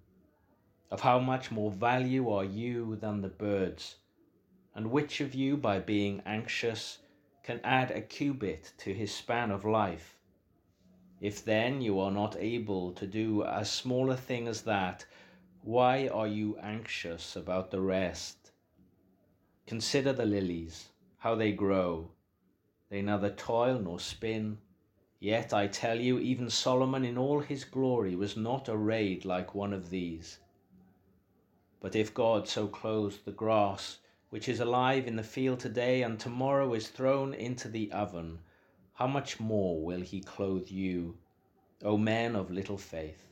Of 0.93 1.01
how 1.01 1.19
much 1.19 1.51
more 1.51 1.73
value 1.73 2.31
are 2.31 2.45
you 2.45 2.95
than 2.95 3.21
the 3.21 3.27
birds? 3.27 3.97
And 4.77 4.93
which 4.93 5.21
of 5.21 5.35
you, 5.35 5.57
by 5.57 5.81
being 5.81 6.23
anxious, 6.25 6.99
can 7.43 7.59
add 7.65 7.91
a 7.91 8.01
cubit 8.01 8.75
to 8.79 8.95
his 8.95 9.13
span 9.13 9.51
of 9.51 9.65
life? 9.65 10.17
If 11.21 11.45
then 11.45 11.81
you 11.81 11.99
are 11.99 12.13
not 12.13 12.37
able 12.37 12.93
to 12.93 13.05
do 13.05 13.43
as 13.43 13.69
small 13.69 14.13
a 14.13 14.17
thing 14.17 14.47
as 14.47 14.63
that, 14.63 15.05
why 15.63 16.07
are 16.07 16.29
you 16.29 16.57
anxious 16.59 17.35
about 17.35 17.73
the 17.73 17.81
rest? 17.81 18.53
Consider 19.67 20.13
the 20.13 20.27
lilies, 20.27 20.91
how 21.19 21.35
they 21.35 21.51
grow. 21.51 22.13
They 22.89 23.03
neither 23.03 23.31
toil 23.31 23.81
nor 23.81 23.99
spin. 23.99 24.59
Yet 25.19 25.55
I 25.55 25.67
tell 25.67 25.99
you, 25.99 26.19
even 26.19 26.51
Solomon 26.51 27.05
in 27.05 27.17
all 27.17 27.41
his 27.41 27.65
glory 27.65 28.15
was 28.15 28.37
not 28.37 28.69
arrayed 28.69 29.25
like 29.25 29.55
one 29.55 29.73
of 29.73 29.89
these. 29.89 30.39
But 31.81 31.97
if 31.97 32.13
God 32.13 32.47
so 32.47 32.69
clothes 32.69 33.21
the 33.25 33.33
grass, 33.33 33.99
which 34.29 34.47
is 34.47 34.61
alive 34.61 35.07
in 35.07 35.17
the 35.17 35.23
field 35.23 35.59
today 35.59 36.03
and 36.03 36.21
tomorrow 36.21 36.75
is 36.75 36.89
thrown 36.89 37.33
into 37.33 37.69
the 37.69 37.91
oven, 37.93 38.41
how 38.93 39.07
much 39.07 39.41
more 39.41 39.83
will 39.83 40.03
he 40.03 40.21
clothe 40.21 40.69
you, 40.69 41.17
O 41.83 41.97
men 41.97 42.37
of 42.37 42.51
little 42.51 42.79
faith? 42.79 43.27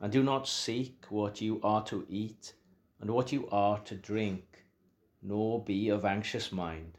And 0.00 0.10
do 0.10 0.22
not 0.22 0.48
seek 0.48 1.04
what 1.10 1.42
you 1.42 1.60
are 1.62 1.84
to 1.84 2.06
eat 2.08 2.54
and 3.00 3.10
what 3.10 3.32
you 3.32 3.48
are 3.50 3.80
to 3.80 3.94
drink, 3.94 4.64
nor 5.20 5.62
be 5.62 5.90
of 5.90 6.06
anxious 6.06 6.50
mind. 6.50 6.96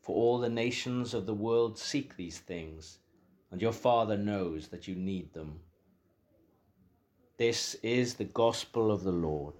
For 0.00 0.16
all 0.16 0.38
the 0.38 0.50
nations 0.50 1.14
of 1.14 1.26
the 1.26 1.34
world 1.34 1.78
seek 1.78 2.16
these 2.16 2.38
things, 2.38 2.98
and 3.50 3.60
your 3.62 3.72
Father 3.72 4.16
knows 4.16 4.68
that 4.68 4.88
you 4.88 4.94
need 4.94 5.32
them. 5.32 5.60
This 7.36 7.74
is 7.82 8.14
the 8.14 8.24
gospel 8.24 8.90
of 8.90 9.02
the 9.02 9.12
Lord. 9.12 9.54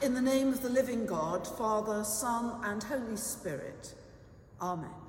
In 0.00 0.14
the 0.14 0.22
name 0.22 0.48
of 0.48 0.62
the 0.62 0.70
living 0.70 1.04
God, 1.04 1.46
Father, 1.46 2.04
Son, 2.04 2.60
and 2.64 2.82
Holy 2.82 3.16
Spirit. 3.16 3.94
Amen. 4.60 5.07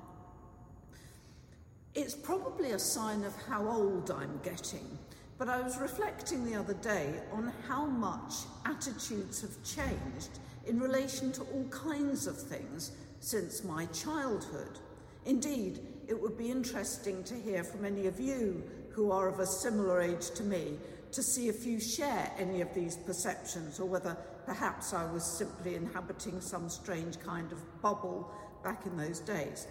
It's 2.00 2.14
probably 2.14 2.70
a 2.70 2.78
sign 2.78 3.24
of 3.24 3.36
how 3.46 3.68
old 3.68 4.10
I'm 4.10 4.40
getting, 4.42 4.98
but 5.36 5.50
I 5.50 5.60
was 5.60 5.76
reflecting 5.76 6.46
the 6.46 6.58
other 6.58 6.72
day 6.72 7.12
on 7.30 7.52
how 7.68 7.84
much 7.84 8.32
attitudes 8.64 9.42
have 9.42 9.62
changed 9.62 10.38
in 10.66 10.80
relation 10.80 11.30
to 11.32 11.42
all 11.42 11.66
kinds 11.68 12.26
of 12.26 12.40
things 12.40 12.92
since 13.20 13.62
my 13.64 13.84
childhood. 13.86 14.78
Indeed, 15.26 15.80
it 16.08 16.18
would 16.18 16.38
be 16.38 16.50
interesting 16.50 17.22
to 17.24 17.34
hear 17.34 17.62
from 17.62 17.84
any 17.84 18.06
of 18.06 18.18
you 18.18 18.64
who 18.92 19.12
are 19.12 19.28
of 19.28 19.38
a 19.38 19.46
similar 19.46 20.00
age 20.00 20.30
to 20.30 20.42
me 20.42 20.78
to 21.12 21.22
see 21.22 21.48
if 21.48 21.66
you 21.66 21.78
share 21.78 22.32
any 22.38 22.62
of 22.62 22.72
these 22.72 22.96
perceptions 22.96 23.78
or 23.78 23.84
whether 23.84 24.16
Perhaps 24.50 24.94
I 24.94 25.04
was 25.12 25.24
simply 25.24 25.76
inhabiting 25.76 26.40
some 26.40 26.68
strange 26.68 27.20
kind 27.20 27.52
of 27.52 27.82
bubble 27.82 28.32
back 28.64 28.84
in 28.84 28.96
those 28.96 29.20
days. 29.20 29.68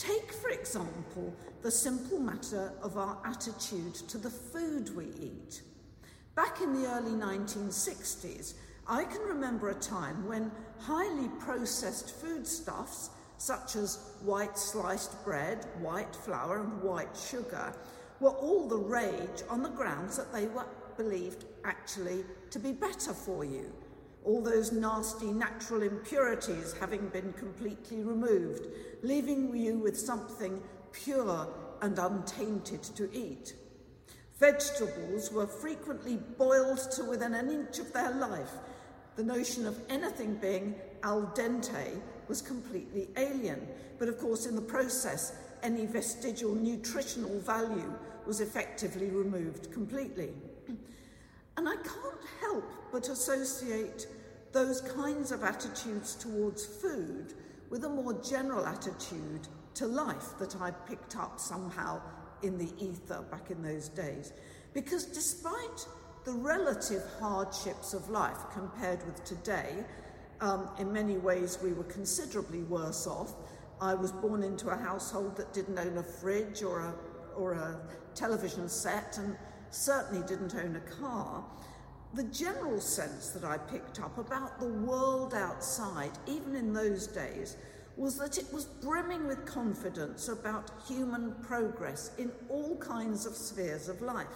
Take, 0.00 0.32
for 0.32 0.48
example, 0.48 1.34
the 1.60 1.70
simple 1.70 2.18
matter 2.18 2.72
of 2.82 2.96
our 2.96 3.18
attitude 3.22 3.94
to 4.08 4.16
the 4.16 4.30
food 4.30 4.96
we 4.96 5.08
eat. 5.20 5.60
Back 6.34 6.62
in 6.62 6.72
the 6.72 6.88
early 6.88 7.10
1960s, 7.10 8.54
I 8.88 9.04
can 9.04 9.20
remember 9.20 9.68
a 9.68 9.74
time 9.74 10.26
when 10.26 10.52
highly 10.78 11.28
processed 11.38 12.14
foodstuffs, 12.14 13.10
such 13.36 13.76
as 13.76 13.98
white 14.22 14.56
sliced 14.56 15.22
bread, 15.22 15.66
white 15.80 16.16
flour, 16.16 16.62
and 16.62 16.82
white 16.82 17.14
sugar, 17.14 17.74
were 18.20 18.30
all 18.30 18.68
the 18.68 18.78
rage 18.78 19.42
on 19.50 19.62
the 19.62 19.68
grounds 19.68 20.16
that 20.16 20.32
they 20.32 20.46
were 20.46 20.66
believed 20.96 21.44
actually 21.64 22.24
to 22.48 22.58
be 22.58 22.72
better 22.72 23.12
for 23.12 23.44
you 23.44 23.70
all 24.24 24.42
those 24.42 24.72
nasty 24.72 25.32
natural 25.32 25.82
impurities 25.82 26.74
having 26.78 27.08
been 27.08 27.32
completely 27.34 28.02
removed, 28.02 28.66
leaving 29.02 29.56
you 29.56 29.78
with 29.78 29.98
something 29.98 30.62
pure 30.92 31.48
and 31.82 31.98
untainted 31.98 32.82
to 32.82 33.10
eat. 33.12 33.54
Vegetables 34.38 35.30
were 35.32 35.46
frequently 35.46 36.18
boiled 36.38 36.90
to 36.92 37.04
within 37.04 37.34
an 37.34 37.50
inch 37.50 37.78
of 37.78 37.92
their 37.92 38.10
life. 38.12 38.52
The 39.16 39.24
notion 39.24 39.66
of 39.66 39.78
anything 39.88 40.36
being 40.36 40.74
al 41.02 41.32
dente 41.34 42.00
was 42.28 42.40
completely 42.40 43.08
alien, 43.16 43.66
but 43.98 44.08
of 44.08 44.18
course, 44.18 44.46
in 44.46 44.54
the 44.54 44.62
process, 44.62 45.34
any 45.62 45.84
vestigial 45.84 46.54
nutritional 46.54 47.38
value 47.40 47.92
was 48.26 48.40
effectively 48.40 49.10
removed 49.10 49.72
completely. 49.72 50.30
And 51.60 51.68
I 51.68 51.76
can't 51.76 52.24
help 52.40 52.64
but 52.90 53.10
associate 53.10 54.06
those 54.50 54.80
kinds 54.80 55.30
of 55.30 55.44
attitudes 55.44 56.14
towards 56.14 56.64
food 56.64 57.34
with 57.68 57.84
a 57.84 57.88
more 57.90 58.14
general 58.22 58.64
attitude 58.64 59.46
to 59.74 59.86
life 59.86 60.38
that 60.38 60.56
I 60.58 60.70
picked 60.70 61.16
up 61.16 61.38
somehow 61.38 62.00
in 62.42 62.56
the 62.56 62.72
ether 62.82 63.22
back 63.30 63.50
in 63.50 63.62
those 63.62 63.90
days. 63.90 64.32
Because 64.72 65.04
despite 65.04 65.86
the 66.24 66.32
relative 66.32 67.02
hardships 67.20 67.92
of 67.92 68.08
life 68.08 68.38
compared 68.54 69.04
with 69.04 69.22
today, 69.24 69.84
um, 70.40 70.70
in 70.78 70.90
many 70.90 71.18
ways 71.18 71.58
we 71.62 71.74
were 71.74 71.84
considerably 71.84 72.62
worse 72.62 73.06
off. 73.06 73.34
I 73.82 73.92
was 73.92 74.12
born 74.12 74.42
into 74.42 74.70
a 74.70 74.76
household 74.76 75.36
that 75.36 75.52
didn't 75.52 75.78
own 75.78 75.98
a 75.98 76.02
fridge 76.02 76.62
or 76.62 76.80
a, 76.80 76.94
or 77.36 77.52
a 77.52 77.78
television 78.14 78.66
set 78.66 79.18
and 79.18 79.36
certainly 79.70 80.26
didn't 80.26 80.54
own 80.54 80.76
a 80.76 81.00
car. 81.00 81.44
The 82.14 82.24
general 82.24 82.80
sense 82.80 83.30
that 83.30 83.44
I 83.44 83.58
picked 83.58 84.00
up 84.00 84.18
about 84.18 84.58
the 84.58 84.66
world 84.66 85.32
outside, 85.34 86.10
even 86.26 86.56
in 86.56 86.72
those 86.72 87.06
days, 87.06 87.56
was 87.96 88.16
that 88.18 88.38
it 88.38 88.52
was 88.52 88.64
brimming 88.64 89.26
with 89.26 89.46
confidence 89.46 90.28
about 90.28 90.70
human 90.88 91.34
progress 91.42 92.10
in 92.18 92.32
all 92.48 92.76
kinds 92.78 93.26
of 93.26 93.34
spheres 93.34 93.88
of 93.88 94.00
life. 94.00 94.26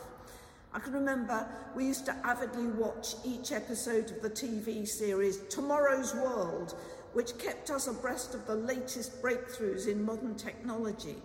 I 0.72 0.80
can 0.80 0.92
remember 0.92 1.46
we 1.74 1.86
used 1.86 2.04
to 2.06 2.16
avidly 2.24 2.66
watch 2.66 3.14
each 3.24 3.52
episode 3.52 4.10
of 4.10 4.22
the 4.22 4.30
TV 4.30 4.86
series 4.86 5.38
Tomorrow's 5.48 6.14
World, 6.14 6.74
which 7.12 7.38
kept 7.38 7.70
us 7.70 7.86
abreast 7.86 8.34
of 8.34 8.46
the 8.46 8.56
latest 8.56 9.22
breakthroughs 9.22 9.86
in 9.86 10.04
modern 10.04 10.34
technology. 10.34 11.16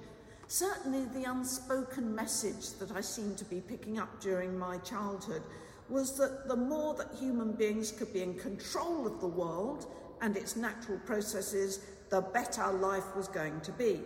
Certainly, 0.49 1.05
the 1.13 1.29
unspoken 1.29 2.15
message 2.15 2.71
that 2.79 2.91
I 2.91 3.01
seemed 3.01 3.37
to 3.37 3.45
be 3.45 3.61
picking 3.61 3.99
up 3.99 4.19
during 4.19 4.57
my 4.57 4.79
childhood 4.79 5.43
was 5.89 6.17
that 6.17 6.47
the 6.47 6.55
more 6.55 6.95
that 6.95 7.13
human 7.19 7.51
beings 7.51 7.91
could 7.91 8.11
be 8.11 8.23
in 8.23 8.33
control 8.33 9.05
of 9.05 9.21
the 9.21 9.27
world 9.27 9.85
and 10.21 10.35
its 10.35 10.55
natural 10.55 10.97
processes, 11.05 11.81
the 12.09 12.21
better 12.21 12.67
life 12.71 13.15
was 13.15 13.27
going 13.27 13.61
to 13.61 13.71
be. 13.73 14.01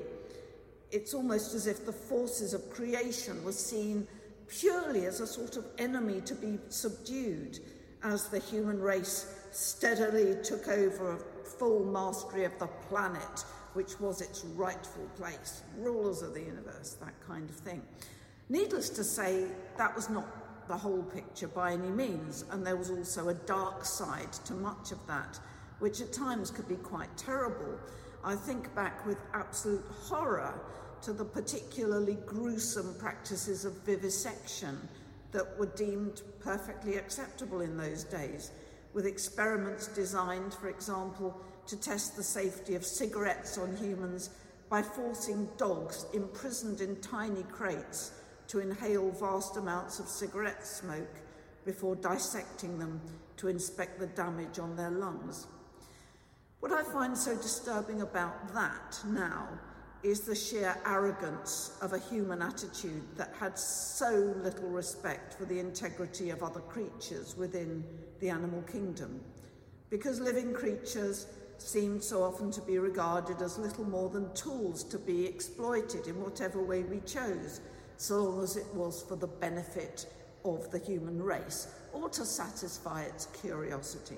It's 0.91 1.13
almost 1.13 1.53
as 1.55 1.65
if 1.65 1.85
the 1.85 1.93
forces 1.93 2.53
of 2.53 2.69
creation 2.69 3.41
were 3.45 3.53
seen 3.53 4.05
purely 4.49 5.05
as 5.05 5.21
a 5.21 5.27
sort 5.27 5.55
of 5.55 5.65
enemy 5.77 6.19
to 6.25 6.35
be 6.35 6.59
subdued 6.67 7.59
as 8.03 8.27
the 8.27 8.39
human 8.39 8.81
race 8.81 9.33
steadily 9.51 10.35
took 10.43 10.67
over 10.67 11.23
full 11.57 11.85
mastery 11.85 12.43
of 12.43 12.59
the 12.59 12.67
planet, 12.89 13.45
which 13.73 13.99
was 13.99 14.21
its 14.21 14.45
rightful 14.55 15.05
place, 15.15 15.63
rulers 15.77 16.21
of 16.21 16.33
the 16.33 16.41
universe, 16.41 16.97
that 16.99 17.13
kind 17.27 17.49
of 17.49 17.55
thing. 17.55 17.81
Needless 18.49 18.89
to 18.91 19.03
say, 19.03 19.47
that 19.77 19.95
was 19.95 20.09
not 20.09 20.67
the 20.67 20.77
whole 20.77 21.03
picture 21.03 21.47
by 21.47 21.73
any 21.73 21.89
means, 21.89 22.45
and 22.51 22.65
there 22.65 22.77
was 22.77 22.89
also 22.89 23.29
a 23.29 23.33
dark 23.33 23.85
side 23.85 24.31
to 24.45 24.53
much 24.53 24.91
of 24.91 25.05
that, 25.07 25.39
which 25.79 26.01
at 26.01 26.13
times 26.13 26.51
could 26.51 26.67
be 26.67 26.75
quite 26.75 27.15
terrible. 27.17 27.77
I 28.23 28.35
think 28.35 28.73
back 28.75 29.05
with 29.05 29.17
absolute 29.33 29.85
horror 29.91 30.53
to 31.01 31.11
the 31.11 31.25
particularly 31.25 32.17
gruesome 32.25 32.95
practices 32.97 33.65
of 33.65 33.73
vivisection 33.83 34.77
that 35.31 35.57
were 35.59 35.65
deemed 35.65 36.21
perfectly 36.39 36.95
acceptable 36.95 37.61
in 37.61 37.75
those 37.75 38.05
days, 38.05 38.51
with 38.93 39.05
experiments 39.05 39.87
designed, 39.87 40.53
for 40.53 40.69
example, 40.69 41.35
to 41.67 41.77
test 41.77 42.15
the 42.15 42.23
safety 42.23 42.75
of 42.75 42.85
cigarettes 42.85 43.57
on 43.57 43.75
humans 43.77 44.29
by 44.69 44.81
forcing 44.81 45.47
dogs 45.57 46.05
imprisoned 46.13 46.81
in 46.81 46.95
tiny 46.97 47.43
crates 47.43 48.11
to 48.47 48.59
inhale 48.59 49.11
vast 49.11 49.57
amounts 49.57 49.99
of 49.99 50.07
cigarette 50.07 50.65
smoke 50.65 51.21
before 51.65 51.95
dissecting 51.95 52.77
them 52.77 52.99
to 53.37 53.47
inspect 53.47 53.99
the 53.99 54.07
damage 54.07 54.59
on 54.59 54.75
their 54.75 54.91
lungs. 54.91 55.47
What 56.59 56.71
I 56.71 56.83
find 56.83 57.17
so 57.17 57.35
disturbing 57.35 58.01
about 58.01 58.53
that 58.53 58.99
now 59.05 59.47
is 60.03 60.21
the 60.21 60.35
sheer 60.35 60.75
arrogance 60.85 61.77
of 61.81 61.93
a 61.93 61.99
human 61.99 62.41
attitude 62.41 63.03
that 63.15 63.33
had 63.39 63.57
so 63.57 64.33
little 64.37 64.69
respect 64.69 65.33
for 65.33 65.45
the 65.45 65.59
integrity 65.59 66.29
of 66.29 66.43
other 66.43 66.59
creatures 66.59 67.37
within 67.37 67.83
the 68.19 68.29
animal 68.29 68.61
kingdom. 68.63 69.21
Because 69.89 70.19
living 70.19 70.53
creatures 70.53 71.27
seemed 71.63 72.03
so 72.03 72.23
often 72.23 72.51
to 72.51 72.61
be 72.61 72.77
regarded 72.77 73.41
as 73.41 73.57
little 73.57 73.85
more 73.85 74.09
than 74.09 74.33
tools 74.33 74.83
to 74.83 74.99
be 74.99 75.25
exploited 75.25 76.07
in 76.07 76.21
whatever 76.21 76.61
way 76.61 76.83
we 76.83 76.99
chose 77.01 77.61
so 77.97 78.23
long 78.23 78.43
as 78.43 78.57
it 78.57 78.67
was 78.73 79.01
for 79.03 79.15
the 79.15 79.27
benefit 79.27 80.05
of 80.43 80.69
the 80.71 80.79
human 80.79 81.21
race 81.21 81.67
or 81.93 82.09
to 82.09 82.25
satisfy 82.25 83.03
its 83.03 83.27
curiosity. 83.27 84.17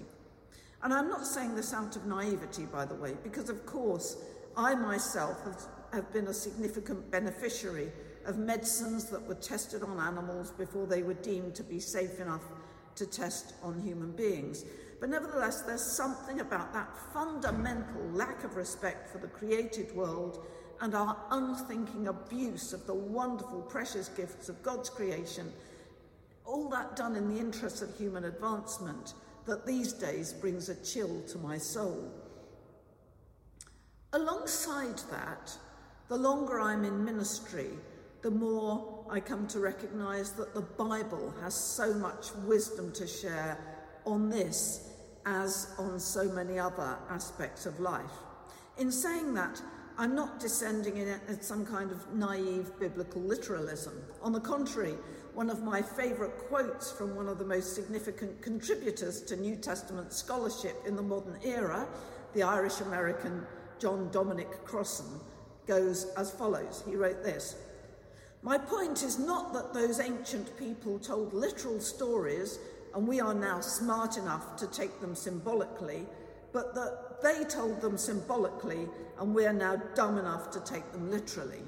And 0.81 0.93
I'm 0.93 1.09
not 1.09 1.25
saying 1.25 1.55
this 1.55 1.73
out 1.73 1.95
of 1.95 2.05
naivety, 2.05 2.65
by 2.65 2.85
the 2.85 2.95
way, 2.95 3.15
because 3.23 3.49
of 3.49 3.65
course 3.65 4.17
I 4.57 4.75
myself 4.75 5.43
have, 5.43 5.61
have 5.93 6.13
been 6.13 6.27
a 6.27 6.33
significant 6.33 7.11
beneficiary 7.11 7.91
of 8.25 8.37
medicines 8.37 9.05
that 9.05 9.25
were 9.27 9.35
tested 9.35 9.83
on 9.83 9.99
animals 9.99 10.51
before 10.51 10.87
they 10.87 11.03
were 11.03 11.13
deemed 11.13 11.53
to 11.55 11.63
be 11.63 11.79
safe 11.79 12.19
enough 12.19 12.43
to 12.95 13.05
test 13.05 13.53
on 13.61 13.79
human 13.81 14.11
beings. 14.11 14.65
But 15.05 15.11
nevertheless, 15.11 15.61
there's 15.61 15.83
something 15.83 16.39
about 16.39 16.73
that 16.73 16.89
fundamental 17.13 18.01
lack 18.11 18.43
of 18.43 18.55
respect 18.55 19.07
for 19.07 19.19
the 19.19 19.27
created 19.27 19.95
world 19.95 20.43
and 20.81 20.95
our 20.95 21.15
unthinking 21.29 22.07
abuse 22.07 22.73
of 22.73 22.87
the 22.87 22.95
wonderful, 22.95 23.61
precious 23.61 24.07
gifts 24.07 24.49
of 24.49 24.63
God's 24.63 24.89
creation, 24.89 25.53
all 26.43 26.69
that 26.69 26.95
done 26.95 27.15
in 27.15 27.31
the 27.31 27.39
interests 27.39 27.83
of 27.83 27.95
human 27.95 28.23
advancement, 28.23 29.13
that 29.45 29.67
these 29.67 29.93
days 29.93 30.33
brings 30.33 30.69
a 30.69 30.83
chill 30.83 31.21
to 31.27 31.37
my 31.37 31.59
soul. 31.59 32.11
Alongside 34.11 34.97
that, 35.11 35.55
the 36.07 36.17
longer 36.17 36.59
I'm 36.59 36.83
in 36.83 37.05
ministry, 37.05 37.69
the 38.23 38.31
more 38.31 39.05
I 39.07 39.19
come 39.19 39.45
to 39.49 39.59
recognize 39.59 40.31
that 40.31 40.55
the 40.55 40.61
Bible 40.61 41.31
has 41.43 41.53
so 41.53 41.93
much 41.93 42.33
wisdom 42.47 42.91
to 42.93 43.05
share 43.05 43.59
on 44.03 44.29
this 44.29 44.93
as 45.25 45.73
on 45.77 45.99
so 45.99 46.25
many 46.25 46.59
other 46.59 46.97
aspects 47.09 47.65
of 47.65 47.79
life. 47.79 48.11
In 48.77 48.91
saying 48.91 49.33
that, 49.33 49.61
I'm 49.97 50.13
not 50.13 50.39
descending 50.39 50.97
in 50.97 51.41
some 51.41 51.65
kind 51.65 51.89
of 51.89 52.13
naive 52.13 52.77
biblical 52.79 53.21
literalism. 53.21 53.93
On 54.21 54.33
the 54.33 54.41
contrary, 54.41 54.95
one 55.33 55.49
of 55.49 55.63
my 55.63 55.81
favourite 55.81 56.37
quotes 56.49 56.91
from 56.91 57.15
one 57.15 57.29
of 57.29 57.39
the 57.39 57.45
most 57.45 57.75
significant 57.75 58.41
contributors 58.41 59.21
to 59.23 59.37
New 59.37 59.55
Testament 59.55 60.11
scholarship 60.11 60.75
in 60.85 60.97
the 60.97 61.01
modern 61.01 61.37
era, 61.45 61.87
the 62.33 62.43
Irish 62.43 62.81
American 62.81 63.45
John 63.79 64.09
Dominic 64.11 64.65
Crossan, 64.65 65.19
goes 65.65 66.05
as 66.17 66.29
follows. 66.29 66.83
He 66.85 66.95
wrote 66.95 67.23
this 67.23 67.55
My 68.41 68.57
point 68.57 69.01
is 69.01 69.17
not 69.17 69.53
that 69.53 69.73
those 69.73 70.01
ancient 70.01 70.57
people 70.57 70.99
told 70.99 71.33
literal 71.33 71.79
stories 71.79 72.59
and 72.95 73.05
we 73.05 73.19
are 73.19 73.33
now 73.33 73.59
smart 73.59 74.17
enough 74.17 74.55
to 74.55 74.67
take 74.67 75.01
them 75.01 75.13
symbolically, 75.13 76.05
but 76.53 76.73
that 76.73 77.21
they 77.21 77.43
told 77.43 77.81
them 77.81 77.97
symbolically 77.97 78.87
and 79.19 79.35
we 79.35 79.45
are 79.45 79.53
now 79.53 79.75
dumb 79.95 80.17
enough 80.17 80.49
to 80.51 80.61
take 80.61 80.89
them 80.93 81.11
literally. 81.11 81.61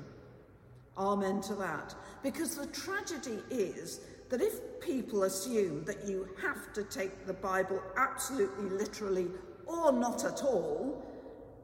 Amen 0.97 1.41
to 1.41 1.53
that. 1.55 1.93
Because 2.23 2.55
the 2.55 2.67
tragedy 2.67 3.39
is 3.49 3.99
that 4.29 4.41
if 4.41 4.79
people 4.79 5.23
assume 5.23 5.83
that 5.83 6.05
you 6.07 6.27
have 6.41 6.73
to 6.73 6.83
take 6.83 7.27
the 7.27 7.33
Bible 7.33 7.81
absolutely 7.97 8.69
literally 8.69 9.27
or 9.65 9.91
not 9.91 10.23
at 10.23 10.43
all, 10.43 11.03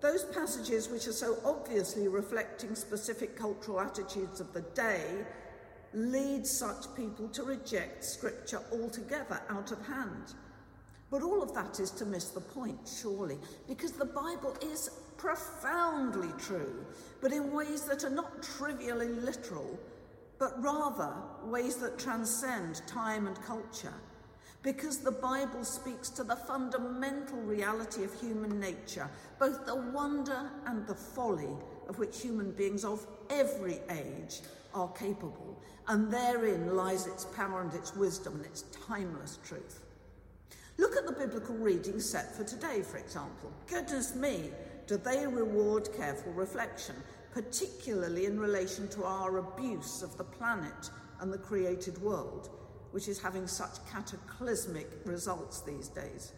those 0.02 0.26
passages 0.26 0.90
which 0.90 1.08
are 1.08 1.14
so 1.14 1.38
obviously 1.46 2.10
reflecting 2.10 2.76
specific 2.76 3.38
cultural 3.38 3.80
attitudes 3.80 4.42
of 4.42 4.52
the 4.52 4.62
day 4.76 5.26
lead 5.94 6.46
such 6.46 6.94
people 6.96 7.28
to 7.30 7.44
reject 7.44 8.04
Scripture 8.04 8.62
altogether 8.72 9.42
out 9.50 9.72
of 9.72 9.86
hand. 9.86 10.34
But 11.12 11.22
all 11.22 11.44
of 11.44 11.54
that 11.54 11.80
is 11.80 11.92
to 11.92 12.06
miss 12.06 12.30
the 12.30 12.42
point, 12.42 12.80
surely, 13.02 13.38
because 13.68 13.92
the 13.92 14.06
Bible 14.06 14.58
is 14.62 14.90
profoundly 15.18 16.30
true, 16.40 16.86
but 17.22 17.32
in 17.32 17.52
ways 17.52 17.86
that 17.86 18.04
are 18.04 18.10
not 18.10 18.42
trivially 18.42 19.10
literal, 19.10 19.80
but 20.40 20.62
rather 20.64 21.14
ways 21.44 21.76
that 21.78 22.00
transcend 22.00 22.82
time 22.88 23.28
and 23.28 23.40
culture. 23.44 23.94
Because 24.64 25.00
the 25.00 25.12
Bible 25.12 25.64
speaks 25.64 26.10
to 26.10 26.24
the 26.24 26.36
fundamental 26.36 27.38
reality 27.42 28.04
of 28.04 28.20
human 28.20 28.60
nature, 28.60 29.10
both 29.38 29.66
the 29.66 29.76
wonder 29.76 30.50
and 30.66 30.88
the 30.88 30.96
folly 30.96 31.56
of 31.88 32.00
which 32.00 32.22
human 32.22 32.52
beings 32.52 32.84
of 32.84 33.06
every 33.30 33.80
age 33.90 34.40
are 34.74 34.88
capable, 34.94 35.62
and 35.88 36.12
therein 36.12 36.76
lies 36.76 37.08
its 37.08 37.26
power 37.26 37.62
and 37.62 37.74
its 37.74 37.96
wisdom 37.96 38.36
and 38.36 38.46
its 38.46 38.64
timeless 38.88 39.40
truth. 39.46 39.82
Look 40.78 40.96
at 40.96 41.06
the 41.06 41.12
biblical 41.12 41.56
reading 41.56 42.00
set 42.00 42.36
for 42.36 42.44
today, 42.44 42.82
for 42.82 42.98
example. 42.98 43.52
Goodness 43.68 44.16
me, 44.16 44.52
do 44.88 44.98
they 44.98 45.28
reward 45.28 45.90
careful 45.96 46.34
reflection, 46.34 46.96
particularly 47.32 48.26
in 48.26 48.40
relation 48.40 48.88
to 48.90 49.04
our 49.04 49.38
abuse 49.38 50.02
of 50.02 50.18
the 50.18 50.24
planet 50.24 50.90
and 51.20 51.32
the 51.32 51.38
created 51.38 51.98
world, 52.02 52.50
which 52.92 53.08
is 53.08 53.22
having 53.22 53.48
such 53.48 53.86
cataclysmic 53.92 54.88
results 55.06 55.62
these 55.62 55.88
days. 55.88 56.34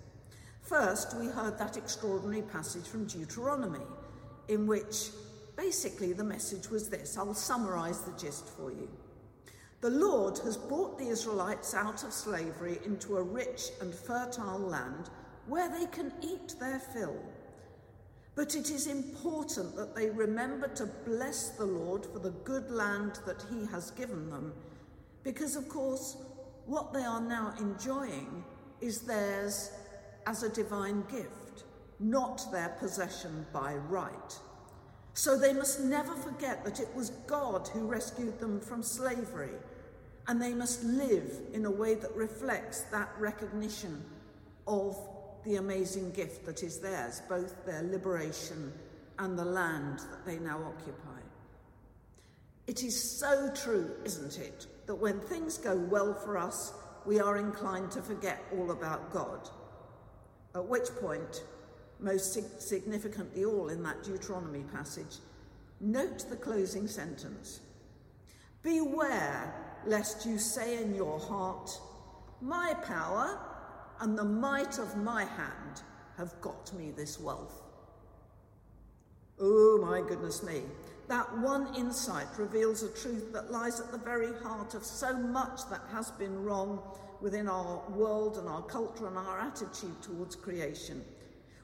First, 0.61 1.15
we 1.17 1.27
heard 1.27 1.57
that 1.59 1.77
extraordinary 1.77 2.41
passage 2.41 2.85
from 2.85 3.05
Deuteronomy, 3.05 3.85
in 4.47 4.65
which 4.67 5.09
basically 5.55 6.13
the 6.13 6.23
message 6.23 6.69
was 6.69 6.89
this 6.89 7.17
I'll 7.17 7.33
summarize 7.33 8.01
the 8.01 8.17
gist 8.17 8.47
for 8.47 8.71
you. 8.71 8.89
The 9.85 9.91
Lord 9.91 10.39
has 10.39 10.57
brought 10.57 10.97
the 10.97 11.09
Israelites 11.09 11.75
out 11.75 12.03
of 12.03 12.11
slavery 12.11 12.79
into 12.85 13.17
a 13.17 13.21
rich 13.21 13.65
and 13.79 13.93
fertile 13.93 14.57
land 14.57 15.11
where 15.45 15.69
they 15.69 15.85
can 15.85 16.11
eat 16.23 16.55
their 16.59 16.79
fill. 16.79 17.19
But 18.33 18.55
it 18.55 18.71
is 18.71 18.87
important 18.87 19.75
that 19.75 19.95
they 19.95 20.09
remember 20.09 20.69
to 20.69 20.87
bless 21.05 21.49
the 21.49 21.67
Lord 21.67 22.07
for 22.07 22.17
the 22.17 22.31
good 22.31 22.71
land 22.71 23.19
that 23.27 23.45
He 23.51 23.67
has 23.67 23.91
given 23.91 24.27
them, 24.31 24.53
because, 25.23 25.55
of 25.55 25.69
course, 25.69 26.17
what 26.65 26.91
they 26.91 27.03
are 27.03 27.21
now 27.21 27.53
enjoying 27.59 28.43
is 28.81 29.01
theirs 29.01 29.69
as 30.25 30.41
a 30.41 30.49
divine 30.49 31.03
gift, 31.11 31.65
not 31.99 32.41
their 32.51 32.69
possession 32.79 33.45
by 33.53 33.75
right. 33.75 34.35
So 35.13 35.37
they 35.37 35.53
must 35.53 35.79
never 35.79 36.15
forget 36.15 36.65
that 36.65 36.79
it 36.79 36.89
was 36.95 37.11
God 37.27 37.67
who 37.67 37.85
rescued 37.85 38.39
them 38.39 38.59
from 38.59 38.81
slavery, 38.81 39.53
and 40.27 40.41
they 40.41 40.53
must 40.53 40.83
live 40.83 41.39
in 41.53 41.65
a 41.65 41.71
way 41.71 41.95
that 41.95 42.15
reflects 42.15 42.81
that 42.91 43.09
recognition 43.19 44.03
of 44.67 44.97
the 45.43 45.57
amazing 45.57 46.11
gift 46.11 46.45
that 46.45 46.63
is 46.63 46.79
theirs, 46.79 47.21
both 47.29 47.65
their 47.65 47.83
liberation 47.83 48.73
and 49.19 49.37
the 49.37 49.45
land 49.45 49.99
that 49.99 50.25
they 50.25 50.37
now 50.37 50.59
occupy. 50.63 51.19
It 52.67 52.83
is 52.83 53.19
so 53.19 53.51
true, 53.53 53.91
isn't 54.03 54.39
it, 54.39 54.65
that 54.87 54.95
when 54.95 55.19
things 55.19 55.57
go 55.57 55.77
well 55.77 56.15
for 56.15 56.37
us, 56.37 56.73
we 57.05 57.19
are 57.19 57.37
inclined 57.37 57.91
to 57.91 58.01
forget 58.01 58.43
all 58.57 58.71
about 58.71 59.13
God. 59.13 59.47
At 60.55 60.65
which 60.65 60.89
point, 60.99 61.43
most 61.99 62.33
significantly 62.59 63.45
all 63.45 63.69
in 63.69 63.83
that 63.83 64.03
Deuteronomy 64.03 64.63
passage, 64.73 65.17
note 65.79 66.27
the 66.29 66.35
closing 66.35 66.87
sentence. 66.87 67.61
Beware 68.63 69.53
lest 69.85 70.25
you 70.25 70.37
say 70.37 70.81
in 70.81 70.95
your 70.95 71.19
heart, 71.19 71.69
My 72.41 72.73
power 72.83 73.39
and 74.01 74.17
the 74.17 74.23
might 74.23 74.77
of 74.77 74.97
my 74.97 75.23
hand 75.23 75.81
have 76.17 76.39
got 76.41 76.73
me 76.73 76.91
this 76.91 77.19
wealth. 77.19 77.61
Oh 79.39 79.79
my 79.81 80.01
goodness 80.07 80.43
me. 80.43 80.61
That 81.07 81.37
one 81.39 81.75
insight 81.75 82.27
reveals 82.37 82.83
a 82.83 82.89
truth 82.89 83.31
that 83.33 83.51
lies 83.51 83.79
at 83.79 83.91
the 83.91 83.97
very 83.97 84.33
heart 84.41 84.73
of 84.73 84.83
so 84.83 85.13
much 85.13 85.61
that 85.69 85.81
has 85.91 86.09
been 86.11 86.43
wrong 86.43 86.81
within 87.21 87.47
our 87.47 87.81
world 87.89 88.37
and 88.37 88.47
our 88.47 88.63
culture 88.63 89.07
and 89.07 89.17
our 89.17 89.39
attitude 89.39 90.01
towards 90.01 90.35
creation. 90.35 91.03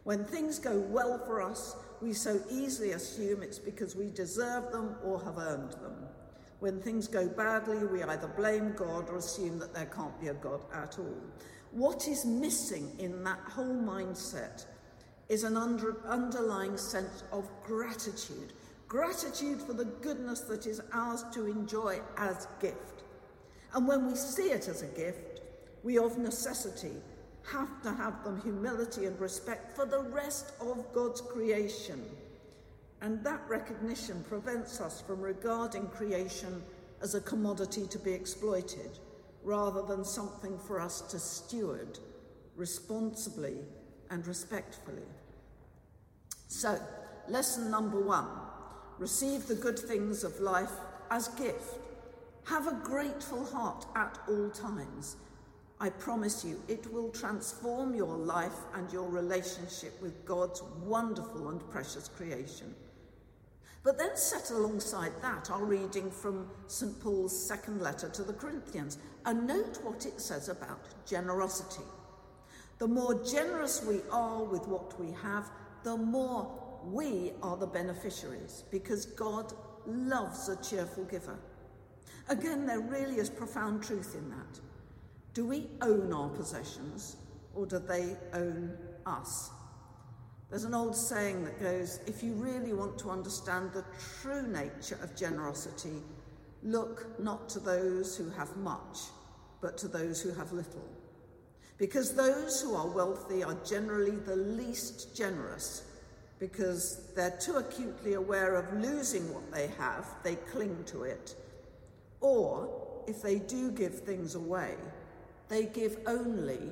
When 0.03 0.25
things 0.25 0.59
go 0.59 0.79
well 0.79 1.19
for 1.25 1.41
us, 1.41 1.75
we 2.01 2.13
so 2.13 2.41
easily 2.49 2.91
assume 2.91 3.43
it's 3.43 3.59
because 3.59 3.95
we 3.95 4.09
deserve 4.09 4.71
them 4.71 4.95
or 5.03 5.23
have 5.23 5.37
earned 5.37 5.73
them. 5.73 6.00
When 6.61 6.79
things 6.79 7.07
go 7.07 7.27
badly, 7.27 7.87
we 7.87 8.03
either 8.03 8.27
blame 8.27 8.73
God 8.73 9.09
or 9.09 9.17
assume 9.17 9.57
that 9.57 9.73
there 9.73 9.87
can't 9.87 10.21
be 10.21 10.27
a 10.27 10.35
God 10.35 10.63
at 10.71 10.99
all. 10.99 11.17
What 11.71 12.07
is 12.07 12.23
missing 12.23 12.91
in 12.99 13.23
that 13.23 13.39
whole 13.49 13.75
mindset 13.75 14.67
is 15.27 15.43
an 15.43 15.57
under, 15.57 15.97
underlying 16.05 16.77
sense 16.77 17.23
of 17.31 17.49
gratitude. 17.63 18.53
Gratitude 18.87 19.59
for 19.59 19.73
the 19.73 19.85
goodness 19.85 20.41
that 20.41 20.67
is 20.67 20.83
ours 20.93 21.25
to 21.33 21.47
enjoy 21.47 21.99
as 22.17 22.47
gift. 22.59 23.05
And 23.73 23.87
when 23.87 24.05
we 24.05 24.15
see 24.15 24.51
it 24.51 24.67
as 24.67 24.83
a 24.83 24.87
gift, 24.95 25.41
we 25.81 25.97
of 25.97 26.19
necessity 26.19 26.93
have 27.51 27.81
to 27.81 27.91
have 27.91 28.23
them 28.23 28.39
humility 28.39 29.07
and 29.07 29.19
respect 29.19 29.75
for 29.75 29.87
the 29.87 30.01
rest 30.01 30.51
of 30.61 30.93
God's 30.93 31.21
creation. 31.21 32.05
And 33.01 33.23
that 33.23 33.41
recognition 33.47 34.23
prevents 34.27 34.79
us 34.79 35.01
from 35.01 35.21
regarding 35.21 35.87
creation 35.87 36.63
as 37.01 37.15
a 37.15 37.21
commodity 37.21 37.87
to 37.87 37.97
be 37.97 38.11
exploited, 38.11 38.99
rather 39.43 39.81
than 39.81 40.05
something 40.05 40.57
for 40.59 40.79
us 40.79 41.01
to 41.01 41.19
steward 41.19 41.97
responsibly 42.55 43.55
and 44.11 44.25
respectfully. 44.27 45.07
So, 46.47 46.79
lesson 47.27 47.71
number 47.71 47.99
one 47.99 48.27
receive 48.99 49.47
the 49.47 49.55
good 49.55 49.79
things 49.79 50.23
of 50.23 50.39
life 50.39 50.73
as 51.09 51.27
gift. 51.29 51.79
Have 52.45 52.67
a 52.67 52.79
grateful 52.83 53.45
heart 53.45 53.85
at 53.95 54.19
all 54.27 54.49
times 54.51 55.15
I 55.81 55.89
promise 55.89 56.45
you, 56.45 56.61
it 56.67 56.93
will 56.93 57.09
transform 57.09 57.95
your 57.95 58.15
life 58.15 58.53
and 58.75 58.93
your 58.93 59.09
relationship 59.09 59.99
with 59.99 60.25
God's 60.25 60.61
wonderful 60.83 61.49
and 61.49 61.69
precious 61.71 62.07
creation. 62.07 62.75
But 63.83 63.97
then 63.97 64.15
set 64.15 64.51
alongside 64.51 65.11
that 65.21 65.49
our 65.49 65.65
reading 65.65 66.11
from 66.11 66.47
St. 66.67 66.99
Paul's 67.01 67.47
second 67.47 67.81
letter 67.81 68.09
to 68.09 68.23
the 68.23 68.33
Corinthians 68.33 68.99
and 69.25 69.47
note 69.47 69.79
what 69.83 70.05
it 70.05 70.21
says 70.21 70.49
about 70.49 70.87
generosity. 71.05 71.83
The 72.77 72.87
more 72.87 73.23
generous 73.23 73.83
we 73.83 74.01
are 74.11 74.43
with 74.43 74.67
what 74.67 74.99
we 74.99 75.11
have, 75.23 75.49
the 75.83 75.97
more 75.97 76.51
we 76.85 77.31
are 77.41 77.57
the 77.57 77.67
beneficiaries 77.67 78.63
because 78.71 79.05
God 79.05 79.53
loves 79.85 80.49
a 80.49 80.55
cheerful 80.57 81.05
giver. 81.05 81.37
Again, 82.29 82.65
there 82.65 82.79
really 82.79 83.15
is 83.15 83.29
profound 83.29 83.83
truth 83.83 84.15
in 84.15 84.29
that. 84.29 84.59
Do 85.33 85.45
we 85.45 85.69
own 85.81 86.13
our 86.13 86.29
possessions 86.29 87.17
or 87.55 87.65
do 87.65 87.79
they 87.79 88.15
own 88.33 88.77
us? 89.05 89.49
There's 90.51 90.65
an 90.65 90.73
old 90.73 90.97
saying 90.97 91.45
that 91.45 91.61
goes 91.61 92.01
if 92.05 92.21
you 92.21 92.33
really 92.33 92.73
want 92.73 92.99
to 92.99 93.09
understand 93.09 93.71
the 93.71 93.85
true 94.21 94.45
nature 94.45 94.99
of 95.01 95.15
generosity, 95.15 96.03
look 96.61 97.17
not 97.19 97.47
to 97.49 97.59
those 97.59 98.17
who 98.17 98.29
have 98.31 98.55
much, 98.57 98.99
but 99.61 99.77
to 99.77 99.87
those 99.87 100.21
who 100.21 100.33
have 100.33 100.51
little. 100.51 100.85
Because 101.77 102.13
those 102.13 102.61
who 102.61 102.75
are 102.75 102.87
wealthy 102.87 103.45
are 103.45 103.57
generally 103.65 104.17
the 104.17 104.35
least 104.35 105.15
generous 105.15 105.83
because 106.37 106.99
they're 107.15 107.37
too 107.39 107.55
acutely 107.55 108.15
aware 108.15 108.55
of 108.55 108.73
losing 108.73 109.33
what 109.33 109.49
they 109.53 109.67
have, 109.77 110.05
they 110.21 110.35
cling 110.35 110.83
to 110.87 111.03
it. 111.03 111.33
Or 112.19 113.03
if 113.07 113.21
they 113.21 113.39
do 113.39 113.71
give 113.71 113.99
things 113.99 114.35
away, 114.35 114.75
they 115.47 115.65
give 115.65 115.99
only 116.07 116.71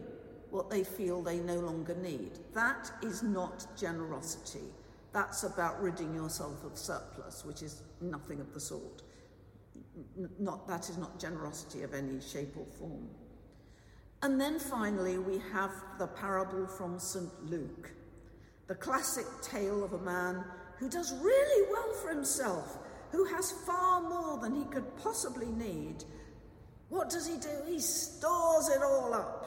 what 0.52 0.70
they 0.70 0.84
feel 0.84 1.22
they 1.22 1.40
no 1.40 1.60
longer 1.60 1.96
need. 1.96 2.32
That 2.54 2.92
is 3.04 3.24
not 3.24 3.66
generosity. 3.78 4.66
That's 5.12 5.44
about 5.44 5.82
ridding 5.82 6.14
yourself 6.14 6.64
of 6.64 6.78
surplus, 6.78 7.44
which 7.46 7.62
is 7.62 7.82
nothing 8.02 8.40
of 8.40 8.54
the 8.54 8.60
sort. 8.60 9.02
Not, 10.40 10.68
that 10.68 10.90
is 10.90 10.98
not 10.98 11.20
generosity 11.20 11.84
of 11.84 11.94
any 11.94 12.20
shape 12.22 12.56
or 12.58 12.66
form. 12.78 13.10
And 14.22 14.40
then 14.40 14.60
finally, 14.60 15.18
we 15.18 15.42
have 15.54 15.72
the 15.98 16.08
parable 16.08 16.68
from 16.68 17.00
St. 17.00 17.50
Luke, 17.50 17.92
the 18.68 18.76
classic 18.76 19.26
tale 19.42 19.84
of 19.84 19.94
a 19.94 20.00
man 20.00 20.44
who 20.78 20.90
does 20.90 21.14
really 21.22 21.72
well 21.72 21.94
for 22.02 22.10
himself, 22.10 22.78
who 23.12 23.26
has 23.26 23.52
far 23.52 24.02
more 24.02 24.38
than 24.38 24.56
he 24.56 24.66
could 24.66 24.96
possibly 24.98 25.48
need. 25.48 26.04
What 26.90 27.10
does 27.10 27.28
he 27.28 27.38
do? 27.38 27.50
He 27.68 27.80
stores 27.80 28.70
it 28.70 28.84
all 28.84 29.14
up 29.14 29.39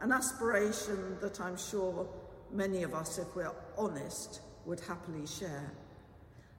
an 0.00 0.12
aspiration 0.12 1.16
that 1.20 1.40
I'm 1.40 1.56
sure 1.56 2.08
many 2.52 2.82
of 2.82 2.94
us, 2.94 3.18
if 3.18 3.34
we're 3.34 3.52
honest, 3.76 4.40
would 4.64 4.80
happily 4.80 5.26
share. 5.26 5.72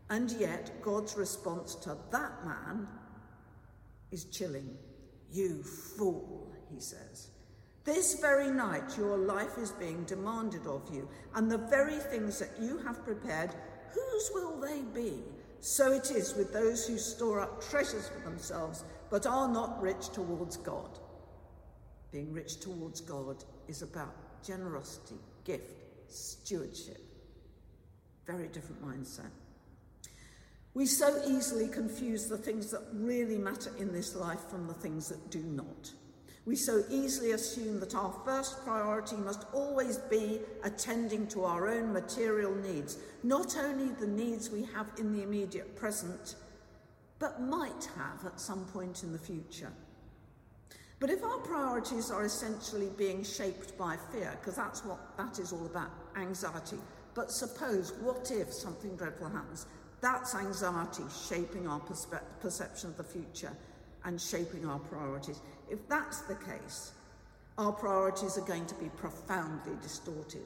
And 0.09 0.31
yet, 0.31 0.81
God's 0.81 1.15
response 1.15 1.75
to 1.75 1.97
that 2.11 2.45
man 2.45 2.87
is 4.11 4.25
chilling. 4.25 4.77
You 5.31 5.63
fool, 5.63 6.51
he 6.73 6.79
says. 6.79 7.29
This 7.85 8.19
very 8.19 8.51
night, 8.51 8.97
your 8.97 9.17
life 9.17 9.57
is 9.57 9.71
being 9.71 10.03
demanded 10.03 10.65
of 10.67 10.93
you, 10.93 11.07
and 11.35 11.49
the 11.49 11.57
very 11.57 11.97
things 11.97 12.39
that 12.39 12.51
you 12.59 12.77
have 12.79 13.03
prepared, 13.05 13.55
whose 13.93 14.31
will 14.33 14.59
they 14.59 14.81
be? 14.93 15.23
So 15.59 15.91
it 15.91 16.11
is 16.11 16.35
with 16.35 16.53
those 16.53 16.87
who 16.87 16.97
store 16.97 17.39
up 17.39 17.63
treasures 17.63 18.09
for 18.09 18.19
themselves, 18.19 18.83
but 19.09 19.25
are 19.25 19.47
not 19.47 19.81
rich 19.81 20.09
towards 20.09 20.57
God. 20.57 20.99
Being 22.11 22.33
rich 22.33 22.59
towards 22.59 23.01
God 23.01 23.43
is 23.67 23.81
about 23.81 24.43
generosity, 24.43 25.15
gift, 25.43 25.69
stewardship. 26.07 27.01
Very 28.25 28.47
different 28.47 28.83
mindset. 28.83 29.29
We 30.73 30.85
so 30.85 31.21
easily 31.27 31.67
confuse 31.67 32.27
the 32.27 32.37
things 32.37 32.71
that 32.71 32.83
really 32.93 33.37
matter 33.37 33.71
in 33.79 33.91
this 33.91 34.15
life 34.15 34.39
from 34.49 34.67
the 34.67 34.73
things 34.73 35.09
that 35.09 35.29
do 35.29 35.39
not. 35.39 35.91
We 36.45 36.55
so 36.55 36.83
easily 36.89 37.31
assume 37.31 37.79
that 37.79 37.95
our 37.95 38.13
first 38.25 38.63
priority 38.63 39.17
must 39.17 39.45
always 39.53 39.97
be 39.97 40.39
attending 40.63 41.27
to 41.27 41.43
our 41.43 41.67
own 41.67 41.91
material 41.91 42.55
needs, 42.55 42.97
not 43.23 43.57
only 43.57 43.93
the 43.99 44.07
needs 44.07 44.49
we 44.49 44.63
have 44.73 44.87
in 44.97 45.13
the 45.13 45.21
immediate 45.21 45.75
present, 45.75 46.35
but 47.19 47.41
might 47.41 47.89
have 47.97 48.25
at 48.25 48.39
some 48.39 48.65
point 48.65 49.03
in 49.03 49.11
the 49.11 49.19
future. 49.19 49.71
But 50.99 51.09
if 51.09 51.23
our 51.23 51.37
priorities 51.39 52.11
are 52.11 52.25
essentially 52.25 52.89
being 52.97 53.23
shaped 53.23 53.77
by 53.77 53.95
fear, 54.11 54.35
because 54.39 54.55
that's 54.55 54.83
what 54.83 54.99
that 55.17 55.39
is 55.39 55.53
all 55.53 55.65
about 55.65 55.91
anxiety. 56.17 56.77
But 57.15 57.31
suppose, 57.31 57.93
what 58.01 58.29
if 58.31 58.51
something 58.53 58.95
dreadful 58.97 59.29
happens? 59.29 59.65
That's 60.01 60.35
anxiety 60.35 61.03
shaping 61.27 61.67
our 61.67 61.79
perspe- 61.79 62.21
perception 62.41 62.89
of 62.89 62.97
the 62.97 63.03
future 63.03 63.51
and 64.03 64.19
shaping 64.19 64.65
our 64.67 64.79
priorities. 64.79 65.39
If 65.69 65.87
that's 65.87 66.21
the 66.21 66.35
case, 66.35 66.91
our 67.57 67.71
priorities 67.71 68.37
are 68.37 68.45
going 68.45 68.65
to 68.65 68.75
be 68.75 68.89
profoundly 68.89 69.73
distorted. 69.81 70.45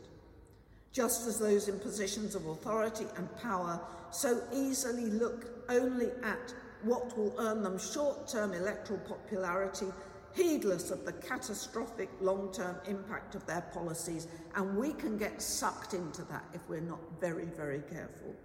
Just 0.91 1.27
as 1.27 1.39
those 1.39 1.67
in 1.67 1.79
positions 1.79 2.35
of 2.35 2.45
authority 2.47 3.05
and 3.17 3.27
power 3.37 3.79
so 4.11 4.41
easily 4.53 5.05
look 5.05 5.45
only 5.69 6.07
at 6.23 6.53
what 6.83 7.17
will 7.17 7.33
earn 7.39 7.63
them 7.63 7.79
short 7.79 8.27
term 8.27 8.53
electoral 8.53 8.99
popularity 8.99 9.87
heedless 10.33 10.91
of 10.91 11.05
the 11.05 11.13
catastrophic 11.13 12.09
long 12.19 12.51
term 12.51 12.77
impact 12.87 13.35
of 13.35 13.45
their 13.45 13.61
policies, 13.73 14.27
and 14.55 14.77
we 14.77 14.93
can 14.93 15.17
get 15.17 15.41
sucked 15.41 15.93
into 15.93 16.23
that 16.23 16.43
if 16.53 16.61
we're 16.67 16.79
not 16.79 16.99
very, 17.19 17.45
very 17.45 17.81
careful. 17.89 18.35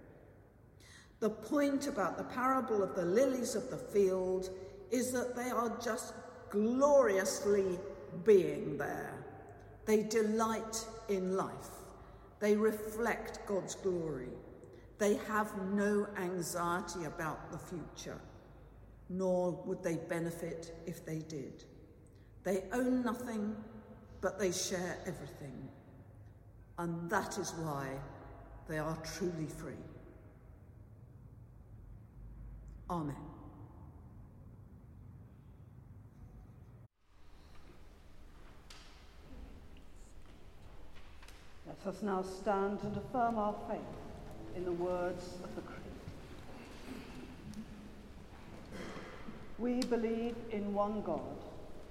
The 1.19 1.29
point 1.29 1.87
about 1.87 2.17
the 2.17 2.23
parable 2.23 2.81
of 2.81 2.95
the 2.95 3.05
lilies 3.05 3.55
of 3.55 3.69
the 3.69 3.77
field 3.77 4.49
is 4.91 5.11
that 5.11 5.35
they 5.35 5.49
are 5.49 5.77
just 5.83 6.13
gloriously 6.49 7.77
being 8.23 8.77
there. 8.77 9.13
They 9.85 10.03
delight 10.03 10.85
in 11.09 11.35
life, 11.35 11.69
they 12.39 12.55
reflect 12.55 13.45
God's 13.45 13.75
glory. 13.75 14.29
They 14.97 15.15
have 15.29 15.57
no 15.71 16.07
anxiety 16.17 17.05
about 17.05 17.53
the 17.53 17.57
future, 17.57 18.19
nor 19.07 19.51
would 19.65 19.81
they 19.81 19.95
benefit 19.95 20.75
if 20.85 21.05
they 21.05 21.19
did. 21.19 21.63
They 22.43 22.63
own 22.71 23.03
nothing, 23.03 23.55
but 24.21 24.39
they 24.39 24.51
share 24.51 24.97
everything. 25.05 25.69
And 26.77 27.09
that 27.09 27.37
is 27.37 27.51
why 27.51 27.87
they 28.67 28.77
are 28.77 28.97
truly 29.15 29.47
free. 29.47 29.73
Amen. 32.89 33.15
Let 41.67 41.95
us 41.95 42.01
now 42.01 42.23
stand 42.23 42.79
and 42.83 42.97
affirm 42.97 43.37
our 43.37 43.55
faith 43.69 43.79
in 44.55 44.65
the 44.65 44.71
words 44.71 45.35
of 45.43 45.55
the 45.55 45.61
Creed. 45.61 45.79
We 49.57 49.81
believe 49.81 50.35
in 50.51 50.73
one 50.73 51.01
God 51.01 51.37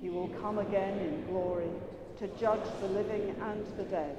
He 0.00 0.08
will 0.08 0.28
come 0.28 0.58
again 0.58 0.98
in 0.98 1.26
glory 1.26 1.68
to 2.18 2.28
judge 2.38 2.66
the 2.80 2.88
living 2.88 3.34
and 3.40 3.66
the 3.76 3.84
dead, 3.84 4.16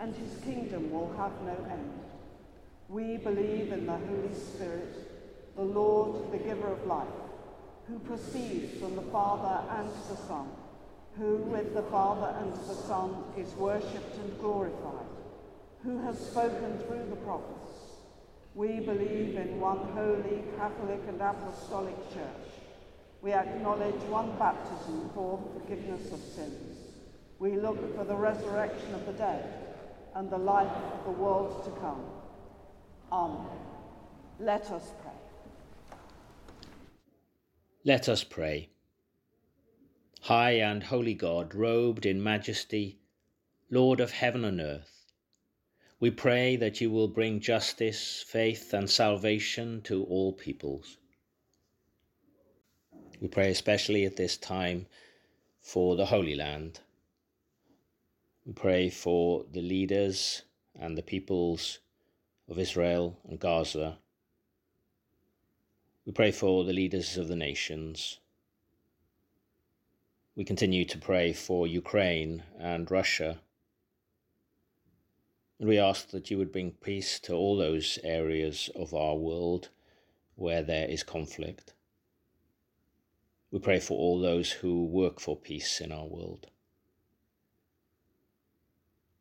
and 0.00 0.14
his 0.14 0.42
kingdom 0.42 0.90
will 0.90 1.12
have 1.16 1.32
no 1.42 1.56
end. 1.70 2.00
We 2.88 3.16
believe 3.18 3.72
in 3.72 3.86
the 3.86 3.96
Holy 3.96 4.34
Spirit, 4.34 5.54
the 5.56 5.62
Lord, 5.62 6.32
the 6.32 6.38
giver 6.38 6.68
of 6.68 6.86
life, 6.86 7.08
who 7.88 7.98
proceeds 8.00 8.78
from 8.78 8.96
the 8.96 9.02
Father 9.02 9.66
and 9.76 9.88
the 10.08 10.16
Son, 10.16 10.48
who 11.18 11.36
with 11.36 11.74
the 11.74 11.82
Father 11.82 12.34
and 12.40 12.52
the 12.52 12.74
Son 12.74 13.24
is 13.36 13.52
worshipped 13.54 14.16
and 14.16 14.40
glorified, 14.40 15.06
who 15.82 15.98
has 15.98 16.18
spoken 16.18 16.78
through 16.80 17.06
the 17.10 17.16
prophets. 17.16 17.72
We 18.54 18.80
believe 18.80 19.36
in 19.36 19.60
one 19.60 19.78
holy, 19.94 20.42
Catholic 20.58 21.00
and 21.08 21.20
Apostolic 21.20 21.96
Church. 22.12 22.51
We 23.22 23.32
acknowledge 23.32 24.02
one 24.10 24.36
baptism 24.36 25.08
for 25.14 25.40
the 25.54 25.60
forgiveness 25.60 26.12
of 26.12 26.18
sins. 26.18 26.78
We 27.38 27.56
look 27.56 27.96
for 27.96 28.04
the 28.04 28.16
resurrection 28.16 28.94
of 28.94 29.06
the 29.06 29.12
dead 29.12 29.44
and 30.16 30.28
the 30.28 30.38
life 30.38 30.66
of 30.66 31.04
the 31.04 31.22
world 31.22 31.64
to 31.64 31.70
come. 31.80 32.04
Amen. 33.12 33.46
Let 34.40 34.70
us 34.72 34.90
pray. 35.02 35.98
Let 37.84 38.08
us 38.08 38.24
pray. 38.24 38.70
High 40.22 40.58
and 40.58 40.82
holy 40.82 41.14
God, 41.14 41.54
robed 41.54 42.06
in 42.06 42.22
majesty, 42.22 42.98
Lord 43.70 44.00
of 44.00 44.10
heaven 44.10 44.44
and 44.44 44.60
earth, 44.60 45.06
we 46.00 46.10
pray 46.10 46.56
that 46.56 46.80
you 46.80 46.90
will 46.90 47.06
bring 47.06 47.38
justice, 47.38 48.24
faith, 48.26 48.74
and 48.74 48.90
salvation 48.90 49.80
to 49.82 50.02
all 50.04 50.32
peoples. 50.32 50.98
We 53.22 53.28
pray 53.28 53.52
especially 53.52 54.04
at 54.04 54.16
this 54.16 54.36
time 54.36 54.86
for 55.60 55.94
the 55.94 56.06
Holy 56.06 56.34
Land. 56.34 56.80
We 58.44 58.52
pray 58.52 58.90
for 58.90 59.44
the 59.48 59.62
leaders 59.62 60.42
and 60.74 60.98
the 60.98 61.04
peoples 61.04 61.78
of 62.48 62.58
Israel 62.58 63.16
and 63.28 63.38
Gaza. 63.38 63.98
We 66.04 66.10
pray 66.10 66.32
for 66.32 66.64
the 66.64 66.72
leaders 66.72 67.16
of 67.16 67.28
the 67.28 67.36
nations. 67.36 68.18
We 70.34 70.42
continue 70.42 70.84
to 70.86 70.98
pray 70.98 71.32
for 71.32 71.68
Ukraine 71.68 72.42
and 72.58 72.90
Russia. 72.90 73.38
And 75.60 75.68
we 75.68 75.78
ask 75.78 76.08
that 76.08 76.28
you 76.28 76.38
would 76.38 76.50
bring 76.50 76.72
peace 76.72 77.20
to 77.20 77.34
all 77.34 77.56
those 77.56 78.00
areas 78.02 78.68
of 78.74 78.92
our 78.92 79.14
world 79.14 79.68
where 80.34 80.64
there 80.64 80.88
is 80.88 81.04
conflict. 81.04 81.74
We 83.52 83.58
pray 83.58 83.80
for 83.80 83.98
all 83.98 84.18
those 84.18 84.50
who 84.50 84.86
work 84.86 85.20
for 85.20 85.36
peace 85.36 85.82
in 85.82 85.92
our 85.92 86.06
world. 86.06 86.46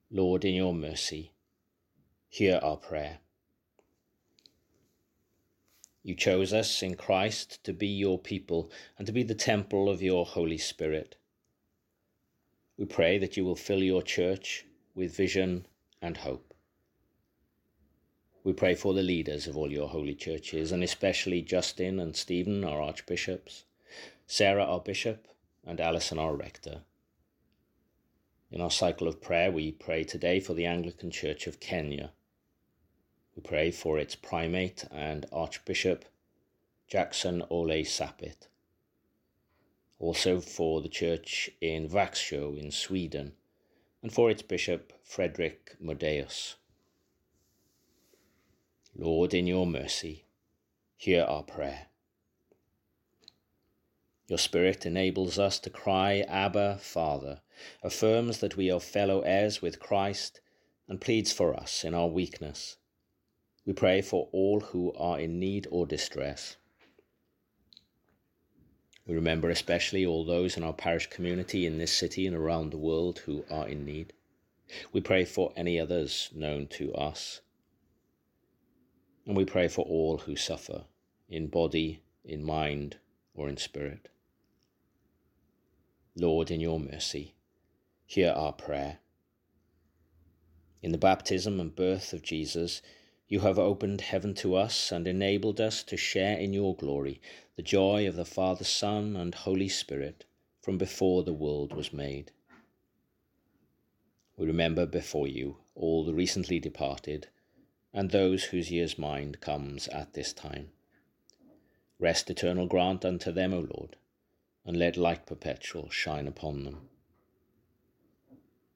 Lord, 0.10 0.46
in 0.46 0.54
your 0.54 0.74
mercy, 0.74 1.34
hear 2.30 2.58
our 2.64 2.78
prayer. 2.78 3.20
You 6.02 6.16
chose 6.16 6.54
us 6.54 6.82
in 6.82 6.96
Christ 6.96 7.62
to 7.66 7.74
be 7.74 7.88
your 7.88 8.18
people 8.18 8.72
and 8.98 9.06
to 9.06 9.12
be 9.12 9.24
the 9.24 9.36
temple 9.36 9.90
of 9.90 10.02
your 10.02 10.26
Holy 10.26 10.58
Spirit. 10.58 11.18
We 12.78 12.86
pray 12.86 13.18
that 13.18 13.36
you 13.36 13.44
will 13.44 13.58
fill 13.58 13.84
your 13.84 14.02
church 14.02 14.66
with 14.96 15.16
vision 15.16 15.66
and 16.02 16.16
hope. 16.16 16.54
We 18.46 18.54
pray 18.54 18.76
for 18.76 18.94
the 18.94 19.04
leaders 19.04 19.46
of 19.46 19.58
all 19.58 19.72
your 19.72 19.90
holy 19.90 20.16
churches, 20.16 20.72
and 20.72 20.84
especially 20.84 21.42
Justin 21.42 22.00
and 22.00 22.16
Stephen, 22.16 22.64
our 22.64 22.82
archbishops, 22.82 23.66
Sarah, 24.28 24.66
our 24.66 24.80
bishop, 24.80 25.28
and 25.66 25.80
Alison, 25.80 26.20
our 26.20 26.36
rector. 26.36 26.82
In 28.52 28.62
our 28.62 28.72
cycle 28.72 29.08
of 29.08 29.22
prayer, 29.22 29.52
we 29.52 29.72
pray 29.72 30.04
today 30.04 30.40
for 30.40 30.54
the 30.54 30.66
Anglican 30.66 31.12
Church 31.12 31.48
of 31.48 31.60
Kenya 31.60 32.12
we 33.36 33.42
pray 33.42 33.72
for 33.72 33.98
its 33.98 34.16
primate 34.16 34.86
and 34.92 35.26
Archbishop 35.32 36.06
Jackson 36.88 37.44
Ole 37.50 37.84
Sapit. 37.86 38.48
Also 40.00 40.42
for 40.42 40.82
the 40.82 40.90
church 40.90 41.50
in 41.62 41.88
Växjö 41.88 42.58
in 42.58 42.72
Sweden 42.72 43.34
and 44.02 44.12
for 44.12 44.30
its 44.30 44.42
bishop 44.42 44.94
Fredrik 45.04 45.78
Modéus. 45.82 46.56
Lord, 48.96 49.34
in 49.34 49.48
your 49.48 49.66
mercy, 49.66 50.26
hear 50.98 51.24
our 51.24 51.44
prayer. 51.44 51.91
Your 54.32 54.38
Spirit 54.38 54.86
enables 54.86 55.38
us 55.38 55.60
to 55.60 55.70
cry, 55.70 56.22
Abba, 56.22 56.78
Father, 56.78 57.42
affirms 57.84 58.38
that 58.38 58.56
we 58.56 58.72
are 58.72 58.80
fellow 58.80 59.20
heirs 59.24 59.62
with 59.62 59.82
Christ, 59.82 60.40
and 60.88 61.02
pleads 61.02 61.34
for 61.34 61.54
us 61.54 61.84
in 61.84 61.94
our 61.94 62.08
weakness. 62.08 62.78
We 63.66 63.74
pray 63.74 64.02
for 64.02 64.30
all 64.32 64.62
who 64.62 64.94
are 64.94 65.20
in 65.20 65.38
need 65.38 65.68
or 65.70 65.86
distress. 65.86 66.56
We 69.06 69.16
remember 69.16 69.50
especially 69.50 70.06
all 70.06 70.24
those 70.24 70.56
in 70.56 70.64
our 70.64 70.72
parish 70.72 71.08
community 71.08 71.66
in 71.66 71.78
this 71.78 71.92
city 71.92 72.26
and 72.26 72.34
around 72.34 72.70
the 72.70 72.78
world 72.78 73.20
who 73.26 73.44
are 73.52 73.68
in 73.68 73.84
need. 73.84 74.14
We 74.94 75.02
pray 75.02 75.26
for 75.26 75.52
any 75.58 75.78
others 75.78 76.30
known 76.34 76.68
to 76.68 76.94
us. 76.94 77.42
And 79.26 79.36
we 79.36 79.44
pray 79.44 79.68
for 79.68 79.84
all 79.84 80.20
who 80.20 80.38
suffer 80.38 80.86
in 81.28 81.48
body, 81.48 82.02
in 82.24 82.46
mind, 82.46 82.96
or 83.36 83.50
in 83.50 83.58
spirit. 83.58 84.08
Lord, 86.16 86.52
in 86.52 86.60
your 86.60 86.80
mercy, 86.80 87.36
hear 88.06 88.32
our 88.32 88.54
prayer. 88.54 89.00
In 90.82 90.92
the 90.92 90.98
baptism 90.98 91.60
and 91.60 91.76
birth 91.76 92.12
of 92.12 92.22
Jesus, 92.22 92.82
you 93.28 93.40
have 93.40 93.58
opened 93.58 94.02
heaven 94.02 94.34
to 94.36 94.56
us 94.56 94.92
and 94.92 95.08
enabled 95.08 95.62
us 95.62 95.84
to 95.84 95.96
share 95.96 96.38
in 96.38 96.52
your 96.54 96.76
glory, 96.76 97.22
the 97.56 97.62
joy 97.62 98.08
of 98.08 98.16
the 98.16 98.26
Father, 98.26 98.66
Son, 98.66 99.16
and 99.16 99.34
Holy 99.34 99.70
Spirit 99.70 100.26
from 100.60 100.78
before 100.78 101.24
the 101.24 101.34
world 101.34 101.74
was 101.74 101.94
made. 101.94 102.32
We 104.36 104.48
remember 104.48 104.86
before 104.86 105.28
you 105.28 105.58
all 105.76 106.04
the 106.04 106.14
recently 106.14 106.60
departed 106.60 107.28
and 107.94 108.10
those 108.10 108.46
whose 108.46 108.72
year's 108.72 108.98
mind 108.98 109.40
comes 109.40 109.88
at 109.90 110.14
this 110.14 110.34
time. 110.34 110.72
Rest 112.00 112.30
eternal 112.30 112.68
grant 112.68 113.06
unto 113.06 113.32
them, 113.32 113.54
O 113.54 113.60
Lord, 113.60 113.96
and 114.66 114.78
let 114.78 114.98
light 114.98 115.26
perpetual 115.26 115.90
shine 115.90 116.28
upon 116.28 116.64
them. 116.64 116.90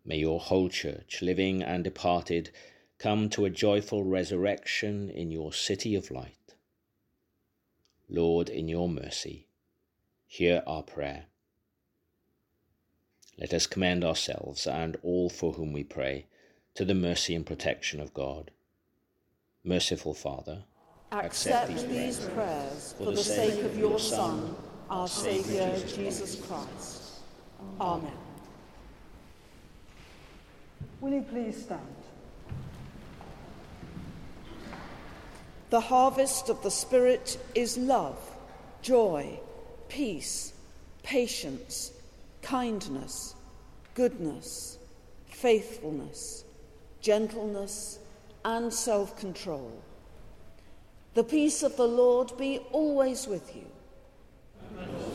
May 0.04 0.18
your 0.18 0.40
whole 0.40 0.70
church, 0.70 1.22
living 1.22 1.64
and 1.64 1.84
departed, 1.84 2.52
come 2.98 3.30
to 3.30 3.46
a 3.46 3.50
joyful 3.50 4.04
resurrection 4.04 5.10
in 5.10 5.32
your 5.32 5.52
city 5.52 5.96
of 5.96 6.12
light. 6.12 6.56
Lord, 8.08 8.50
in 8.50 8.68
your 8.68 8.88
mercy, 8.88 9.48
hear 10.28 10.62
our 10.68 10.84
prayer. 10.84 11.26
Let 13.38 13.54
us 13.54 13.68
commend 13.68 14.04
ourselves 14.04 14.68
and 14.68 14.98
all 15.02 15.30
for 15.30 15.54
whom 15.54 15.74
we 15.74 15.84
pray 15.84 16.28
to 16.76 16.86
the 16.86 16.94
mercy 16.94 17.36
and 17.36 17.46
protection 17.46 18.00
of 18.00 18.14
God. 18.14 18.52
Merciful 19.64 20.14
Father, 20.14 20.66
accept, 21.12 21.72
accept 21.72 21.90
these, 21.90 22.20
prayers, 22.20 22.30
prayers 22.30 22.96
for 22.98 23.12
the 23.12 23.24
sake 23.24 23.64
of 23.64 23.78
your 23.78 23.98
Son, 23.98 24.56
our 24.90 25.08
Saviour, 25.08 25.76
Jesus 25.88 26.36
Christ. 26.48 27.02
Amen. 27.80 28.12
Will 31.02 31.14
you 31.14 31.22
please 31.22 31.64
stand? 31.64 31.82
The 35.70 35.82
harvest 35.82 36.50
of 36.50 36.62
the 36.64 36.72
Spirit 36.72 37.38
is 37.54 37.78
love, 37.78 38.18
joy, 38.82 39.40
peace, 39.90 40.54
patience, 41.04 41.92
kindness, 42.42 43.36
goodness, 43.94 44.78
faithfulness, 45.28 46.46
gentleness, 47.02 48.00
and 48.46 48.72
self 48.74 49.18
control. 49.20 49.72
The 51.16 51.24
peace 51.24 51.64
of 51.64 51.76
the 51.78 51.88
Lord 51.88 52.32
be 52.38 52.60
always 52.72 53.28
with 53.28 53.56
you. 53.56 53.66
Thank 54.78 54.90
you. 54.90 55.15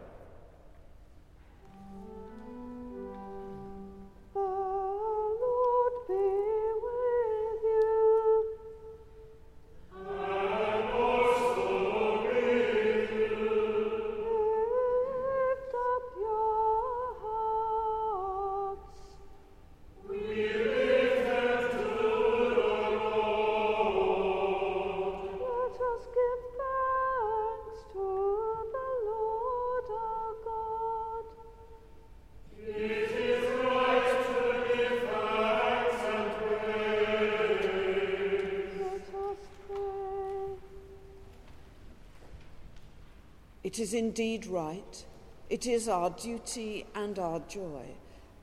It 43.71 43.79
is 43.79 43.93
indeed 43.93 44.47
right, 44.47 45.05
it 45.49 45.65
is 45.65 45.87
our 45.87 46.09
duty 46.09 46.85
and 46.93 47.17
our 47.17 47.39
joy 47.39 47.85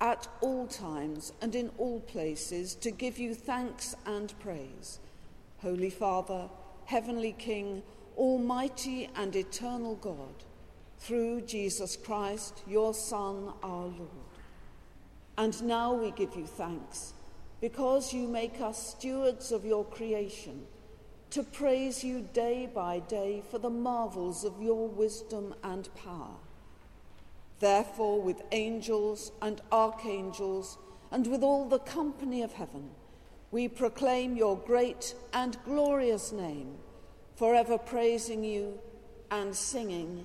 at 0.00 0.26
all 0.40 0.66
times 0.66 1.34
and 1.42 1.54
in 1.54 1.70
all 1.76 2.00
places 2.00 2.74
to 2.76 2.90
give 2.90 3.18
you 3.18 3.34
thanks 3.34 3.94
and 4.06 4.32
praise. 4.40 5.00
Holy 5.58 5.90
Father, 5.90 6.48
Heavenly 6.86 7.32
King, 7.32 7.82
Almighty 8.16 9.10
and 9.16 9.36
eternal 9.36 9.96
God, 9.96 10.44
through 10.98 11.42
Jesus 11.42 11.94
Christ, 11.94 12.62
your 12.66 12.94
Son, 12.94 13.52
our 13.62 13.84
Lord. 13.84 14.32
And 15.36 15.62
now 15.62 15.92
we 15.92 16.10
give 16.10 16.34
you 16.36 16.46
thanks 16.46 17.12
because 17.60 18.14
you 18.14 18.26
make 18.28 18.62
us 18.62 18.94
stewards 18.96 19.52
of 19.52 19.66
your 19.66 19.84
creation 19.84 20.66
to 21.30 21.42
praise 21.42 22.02
you 22.02 22.26
day 22.32 22.68
by 22.72 23.00
day 23.00 23.42
for 23.50 23.58
the 23.58 23.70
marvels 23.70 24.44
of 24.44 24.62
your 24.62 24.88
wisdom 24.88 25.54
and 25.62 25.88
power. 25.94 26.36
Therefore, 27.60 28.22
with 28.22 28.42
angels 28.52 29.32
and 29.42 29.60
archangels, 29.70 30.78
and 31.10 31.26
with 31.26 31.42
all 31.42 31.68
the 31.68 31.80
company 31.80 32.42
of 32.42 32.52
heaven, 32.52 32.90
we 33.50 33.68
proclaim 33.68 34.36
your 34.36 34.56
great 34.56 35.14
and 35.32 35.56
glorious 35.64 36.32
name, 36.32 36.76
forever 37.36 37.78
praising 37.78 38.44
you 38.44 38.78
and 39.30 39.54
singing 39.54 40.24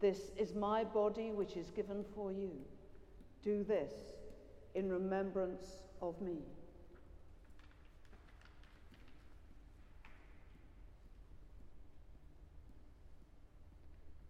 This 0.00 0.30
is 0.36 0.54
my 0.54 0.84
body 0.84 1.32
which 1.32 1.56
is 1.56 1.70
given 1.70 2.04
for 2.14 2.30
you. 2.30 2.50
Do 3.42 3.64
this 3.64 3.92
in 4.74 4.90
remembrance 4.90 5.66
of 6.02 6.20
me. 6.20 6.38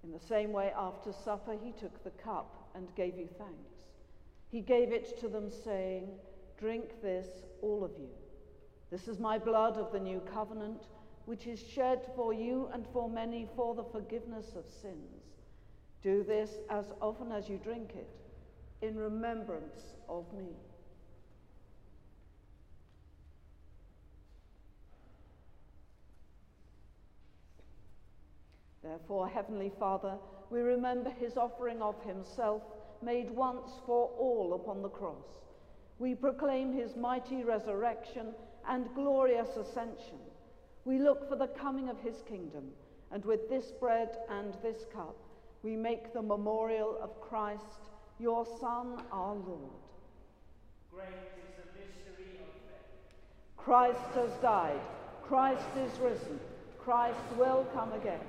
In 0.05 0.13
the 0.13 0.21
same 0.21 0.53
way, 0.53 0.73
after 0.77 1.13
supper, 1.13 1.57
he 1.61 1.73
took 1.73 2.05
the 2.05 2.11
cup 2.11 2.71
and 2.77 2.95
gave 2.95 3.19
you 3.19 3.29
thanks. 3.39 3.87
He 4.49 4.61
gave 4.61 4.93
it 4.93 5.19
to 5.21 5.29
them, 5.29 5.51
saying, 5.51 6.09
Drink 6.59 7.03
this, 7.03 7.27
all 7.61 7.83
of 7.83 7.91
you. 7.99 8.09
This 8.91 9.09
is 9.09 9.19
my 9.19 9.37
blood 9.37 9.77
of 9.77 9.91
the 9.91 9.99
new 9.99 10.21
covenant, 10.33 10.85
which 11.25 11.49
is 11.49 11.61
shed 11.61 12.07
for 12.15 12.33
you 12.33 12.69
and 12.73 12.87
for 12.93 13.11
many 13.11 13.49
for 13.57 13.75
the 13.75 13.83
forgiveness 13.83 14.55
of 14.55 14.65
sins. 14.81 15.26
Do 16.07 16.23
this 16.23 16.51
as 16.71 16.85
often 17.03 17.33
as 17.33 17.49
you 17.49 17.59
drink 17.59 17.91
it 17.97 18.09
in 18.81 18.95
remembrance 18.97 19.81
of 20.09 20.25
me. 20.33 20.51
Therefore, 28.85 29.29
Heavenly 29.29 29.73
Father, 29.81 30.17
we 30.49 30.61
remember 30.61 31.11
his 31.11 31.37
offering 31.37 31.83
of 31.83 32.01
himself 32.05 32.63
made 33.03 33.29
once 33.33 33.73
for 33.85 34.09
all 34.17 34.55
upon 34.55 34.83
the 34.83 34.89
cross. 34.89 35.43
We 35.99 36.15
proclaim 36.15 36.73
his 36.73 36.95
mighty 36.95 37.43
resurrection 37.43 38.29
and 38.69 38.87
glorious 38.95 39.57
ascension. 39.57 40.21
We 40.85 41.01
look 41.01 41.29
for 41.29 41.35
the 41.35 41.49
coming 41.49 41.89
of 41.89 41.99
his 41.99 42.23
kingdom, 42.29 42.71
and 43.11 43.25
with 43.25 43.49
this 43.49 43.73
bread 43.81 44.11
and 44.31 44.55
this 44.63 44.85
cup, 44.95 45.17
we 45.67 45.75
make 45.75 46.13
the 46.13 46.23
memorial 46.23 46.97
of 47.03 47.21
Christ, 47.21 47.91
your 48.21 48.47
Son, 48.61 49.03
our 49.11 49.35
Lord. 49.35 49.83
Great 50.95 51.09
is 51.09 51.57
the 51.57 51.81
mystery 51.81 52.39
of 52.39 52.53
faith. 52.71 53.57
Christ 53.57 54.15
has 54.15 54.31
died. 54.41 54.79
Christ 55.25 55.67
is 55.77 55.99
risen. 55.99 56.39
Christ 56.79 57.19
will 57.37 57.67
come 57.75 57.93
again 57.95 58.21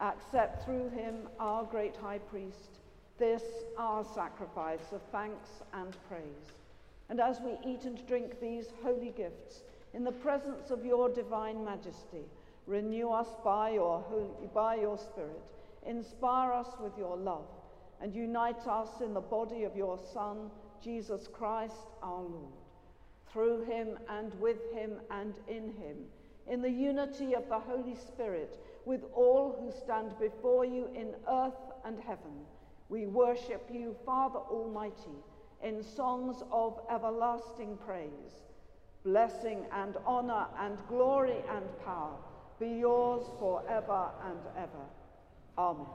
accept 0.00 0.64
through 0.64 0.88
him, 0.88 1.14
our 1.38 1.62
great 1.62 1.94
high 1.94 2.18
priest, 2.18 2.80
this 3.18 3.42
our 3.78 4.04
sacrifice 4.14 4.92
of 4.92 5.00
thanks 5.12 5.48
and 5.74 5.94
praise. 6.08 6.50
And 7.10 7.20
as 7.20 7.38
we 7.40 7.52
eat 7.70 7.84
and 7.84 8.04
drink 8.08 8.40
these 8.40 8.72
holy 8.82 9.12
gifts 9.14 9.60
in 9.92 10.04
the 10.04 10.10
presence 10.10 10.70
of 10.70 10.86
your 10.86 11.10
divine 11.10 11.64
majesty, 11.64 12.24
renew 12.66 13.10
us 13.10 13.28
by 13.44 13.70
your, 13.72 14.00
holy, 14.08 14.48
by 14.54 14.76
your 14.76 14.96
Spirit, 14.96 15.42
inspire 15.86 16.52
us 16.52 16.68
with 16.80 16.96
your 16.96 17.16
love, 17.16 17.46
and 18.00 18.14
unite 18.14 18.66
us 18.66 19.00
in 19.00 19.14
the 19.14 19.20
body 19.20 19.64
of 19.64 19.76
your 19.76 19.98
Son, 20.12 20.50
Jesus 20.82 21.28
Christ 21.32 21.74
our 22.02 22.22
Lord. 22.22 22.52
Through 23.32 23.64
him 23.64 23.98
and 24.08 24.34
with 24.40 24.58
him 24.74 25.00
and 25.10 25.34
in 25.48 25.72
him, 25.72 25.96
in 26.48 26.60
the 26.60 26.70
unity 26.70 27.34
of 27.34 27.48
the 27.48 27.58
Holy 27.58 27.94
Spirit, 27.94 28.58
with 28.84 29.02
all 29.14 29.56
who 29.60 29.70
stand 29.84 30.18
before 30.18 30.64
you 30.64 30.88
in 30.94 31.14
earth 31.30 31.54
and 31.84 31.98
heaven. 32.00 32.44
We 32.88 33.06
worship 33.06 33.68
you, 33.72 33.96
Father 34.04 34.40
Almighty, 34.40 35.22
in 35.62 35.82
songs 35.82 36.42
of 36.50 36.80
everlasting 36.90 37.78
praise. 37.86 38.42
Blessing 39.04 39.64
and 39.72 39.96
honor 40.04 40.46
and 40.60 40.76
glory 40.88 41.38
and 41.50 41.64
power 41.84 42.16
be 42.60 42.68
yours 42.68 43.24
forever 43.38 44.10
and 44.24 44.38
ever. 44.56 44.86
Amen. 45.58 45.86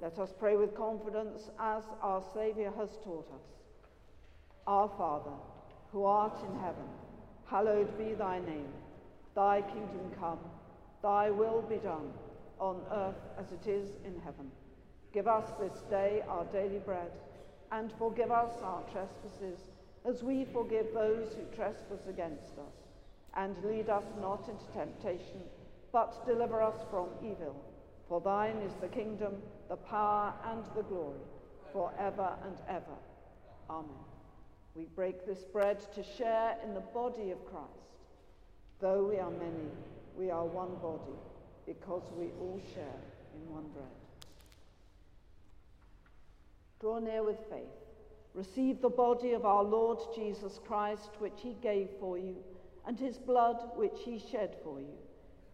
Let 0.00 0.18
us 0.18 0.32
pray 0.38 0.56
with 0.56 0.74
confidence 0.74 1.50
as 1.60 1.84
our 2.02 2.22
Saviour 2.34 2.72
has 2.76 2.90
taught 3.04 3.28
us. 3.34 3.46
Our 4.66 4.90
Father, 4.98 5.36
who 5.92 6.04
art 6.04 6.36
in 6.44 6.58
heaven, 6.60 6.88
hallowed 7.46 7.96
be 7.96 8.14
thy 8.14 8.40
name. 8.40 8.72
Thy 9.34 9.62
kingdom 9.62 10.10
come. 10.18 10.38
Thy 11.02 11.30
will 11.30 11.62
be 11.62 11.76
done, 11.76 12.12
on 12.58 12.80
earth 12.92 13.22
as 13.38 13.52
it 13.52 13.68
is 13.68 13.90
in 14.04 14.20
heaven. 14.24 14.50
Give 15.12 15.28
us 15.28 15.50
this 15.60 15.82
day 15.90 16.22
our 16.28 16.44
daily 16.46 16.78
bread, 16.78 17.10
and 17.70 17.92
forgive 17.98 18.30
us 18.30 18.52
our 18.62 18.82
trespasses, 18.92 19.58
as 20.08 20.22
we 20.22 20.46
forgive 20.52 20.86
those 20.94 21.34
who 21.34 21.56
trespass 21.56 22.06
against 22.08 22.52
us. 22.58 22.74
And 23.36 23.56
lead 23.64 23.88
us 23.88 24.04
not 24.20 24.48
into 24.48 24.64
temptation, 24.72 25.42
but 25.92 26.26
deliver 26.26 26.62
us 26.62 26.76
from 26.90 27.08
evil. 27.22 27.56
For 28.12 28.20
thine 28.20 28.58
is 28.58 28.74
the 28.78 28.88
kingdom, 28.88 29.36
the 29.70 29.76
power, 29.76 30.34
and 30.50 30.62
the 30.76 30.82
glory, 30.82 31.24
for 31.72 31.94
ever 31.98 32.34
and 32.44 32.58
ever. 32.68 32.98
Amen. 33.70 34.04
We 34.74 34.84
break 34.84 35.24
this 35.24 35.44
bread 35.50 35.80
to 35.94 36.02
share 36.02 36.56
in 36.62 36.74
the 36.74 36.80
body 36.80 37.30
of 37.30 37.42
Christ. 37.46 37.96
Though 38.80 39.04
we 39.04 39.16
are 39.16 39.30
many, 39.30 39.70
we 40.14 40.30
are 40.30 40.44
one 40.44 40.74
body 40.82 41.16
because 41.64 42.02
we 42.14 42.26
all 42.38 42.60
share 42.74 43.00
in 43.34 43.50
one 43.50 43.68
bread. 43.72 43.86
Draw 46.82 46.98
near 46.98 47.24
with 47.24 47.38
faith. 47.48 47.62
Receive 48.34 48.82
the 48.82 48.90
body 48.90 49.32
of 49.32 49.46
our 49.46 49.64
Lord 49.64 50.00
Jesus 50.14 50.60
Christ, 50.66 51.12
which 51.18 51.38
he 51.38 51.56
gave 51.62 51.88
for 51.98 52.18
you, 52.18 52.36
and 52.86 53.00
his 53.00 53.16
blood, 53.16 53.70
which 53.74 54.00
he 54.04 54.18
shed 54.18 54.54
for 54.62 54.80
you. 54.80 54.98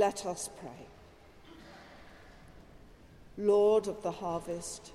Let 0.00 0.24
us 0.24 0.48
pray. 0.58 0.86
Lord 3.36 3.86
of 3.86 4.02
the 4.02 4.10
harvest, 4.10 4.92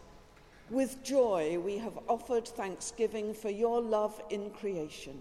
with 0.72 1.03
joy 1.03 1.60
we 1.60 1.78
have 1.78 1.99
offered 2.10 2.47
thanksgiving 2.47 3.36
for 3.36 3.51
your 3.51 3.82
love 3.82 4.20
in 4.32 4.49
creation 4.49 5.20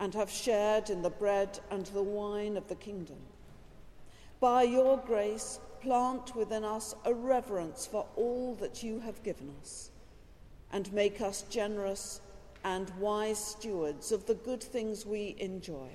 and 0.00 0.14
have 0.14 0.30
shared 0.30 0.88
in 0.88 1.02
the 1.02 1.10
bread 1.10 1.60
and 1.70 1.84
the 1.84 2.02
wine 2.02 2.56
of 2.56 2.68
the 2.68 2.74
kingdom. 2.74 3.18
By 4.40 4.62
your 4.62 4.96
grace, 4.96 5.60
plant 5.82 6.34
within 6.34 6.64
us 6.64 6.94
a 7.04 7.12
reverence 7.12 7.84
for 7.84 8.06
all 8.16 8.54
that 8.62 8.82
you 8.82 9.00
have 9.00 9.22
given 9.22 9.52
us 9.60 9.90
and 10.72 10.90
make 10.94 11.20
us 11.20 11.42
generous 11.50 12.22
and 12.64 12.90
wise 12.98 13.44
stewards 13.44 14.10
of 14.10 14.24
the 14.24 14.36
good 14.36 14.62
things 14.62 15.04
we 15.04 15.36
enjoy 15.38 15.90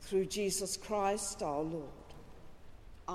through 0.00 0.24
Jesus 0.24 0.78
Christ 0.78 1.42
our 1.42 1.60
Lord. 1.60 1.97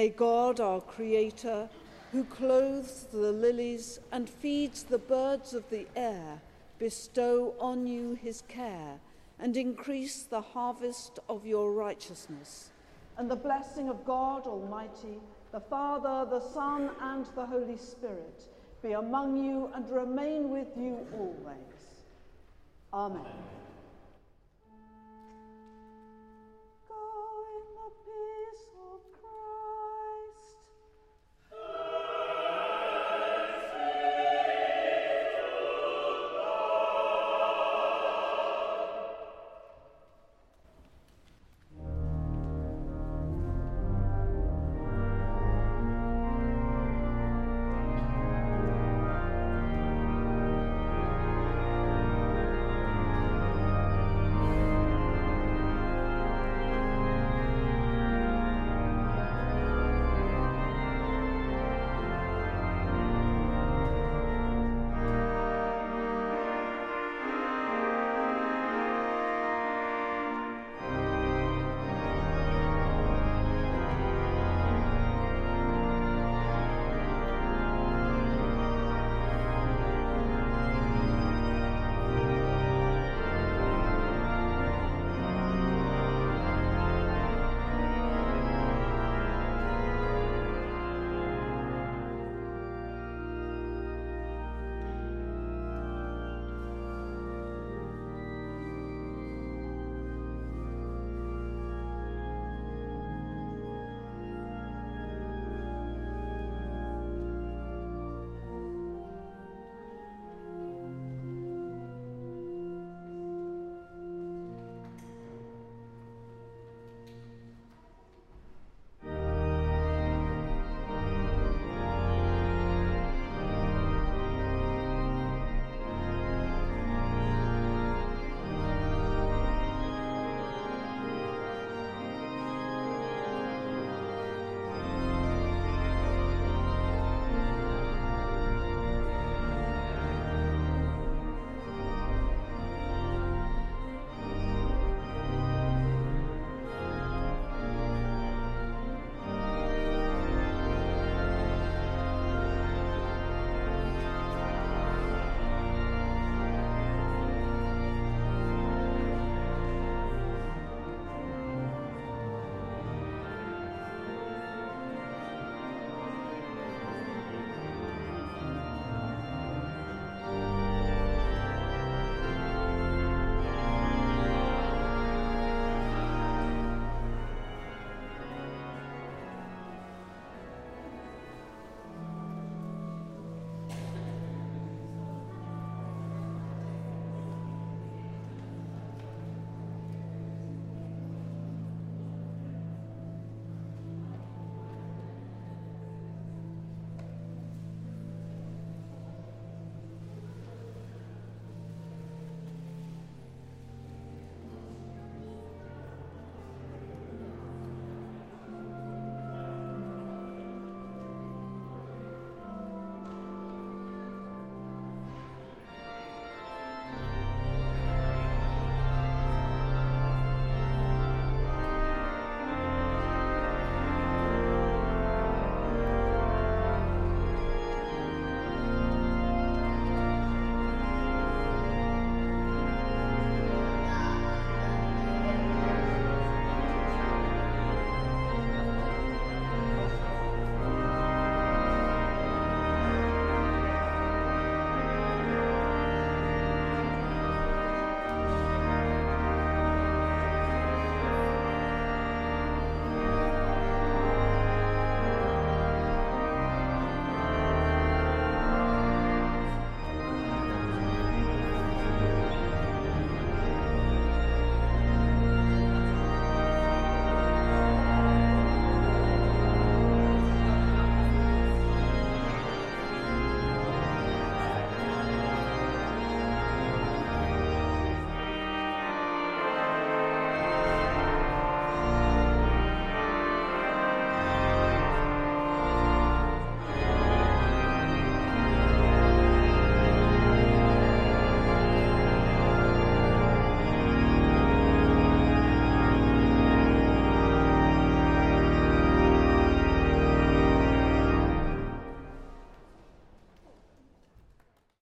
May 0.00 0.08
God, 0.08 0.60
our 0.60 0.80
Creator, 0.80 1.68
who 2.10 2.24
clothes 2.24 3.06
the 3.12 3.32
lilies 3.32 4.00
and 4.12 4.30
feeds 4.30 4.82
the 4.82 4.96
birds 4.96 5.52
of 5.52 5.68
the 5.68 5.86
air, 5.94 6.40
bestow 6.78 7.52
on 7.60 7.86
you 7.86 8.14
his 8.14 8.42
care 8.48 8.98
and 9.38 9.58
increase 9.58 10.22
the 10.22 10.40
harvest 10.40 11.18
of 11.28 11.44
your 11.44 11.74
righteousness. 11.74 12.70
And 13.18 13.30
the 13.30 13.36
blessing 13.36 13.90
of 13.90 14.06
God 14.06 14.46
Almighty, 14.46 15.20
the 15.52 15.60
Father, 15.60 16.26
the 16.30 16.40
Son, 16.40 16.88
and 17.02 17.26
the 17.34 17.44
Holy 17.44 17.76
Spirit 17.76 18.44
be 18.82 18.92
among 18.92 19.44
you 19.44 19.70
and 19.74 19.86
remain 19.90 20.48
with 20.48 20.68
you 20.78 21.06
always. 21.12 22.06
Amen. 22.94 23.20
Amen. 23.20 23.59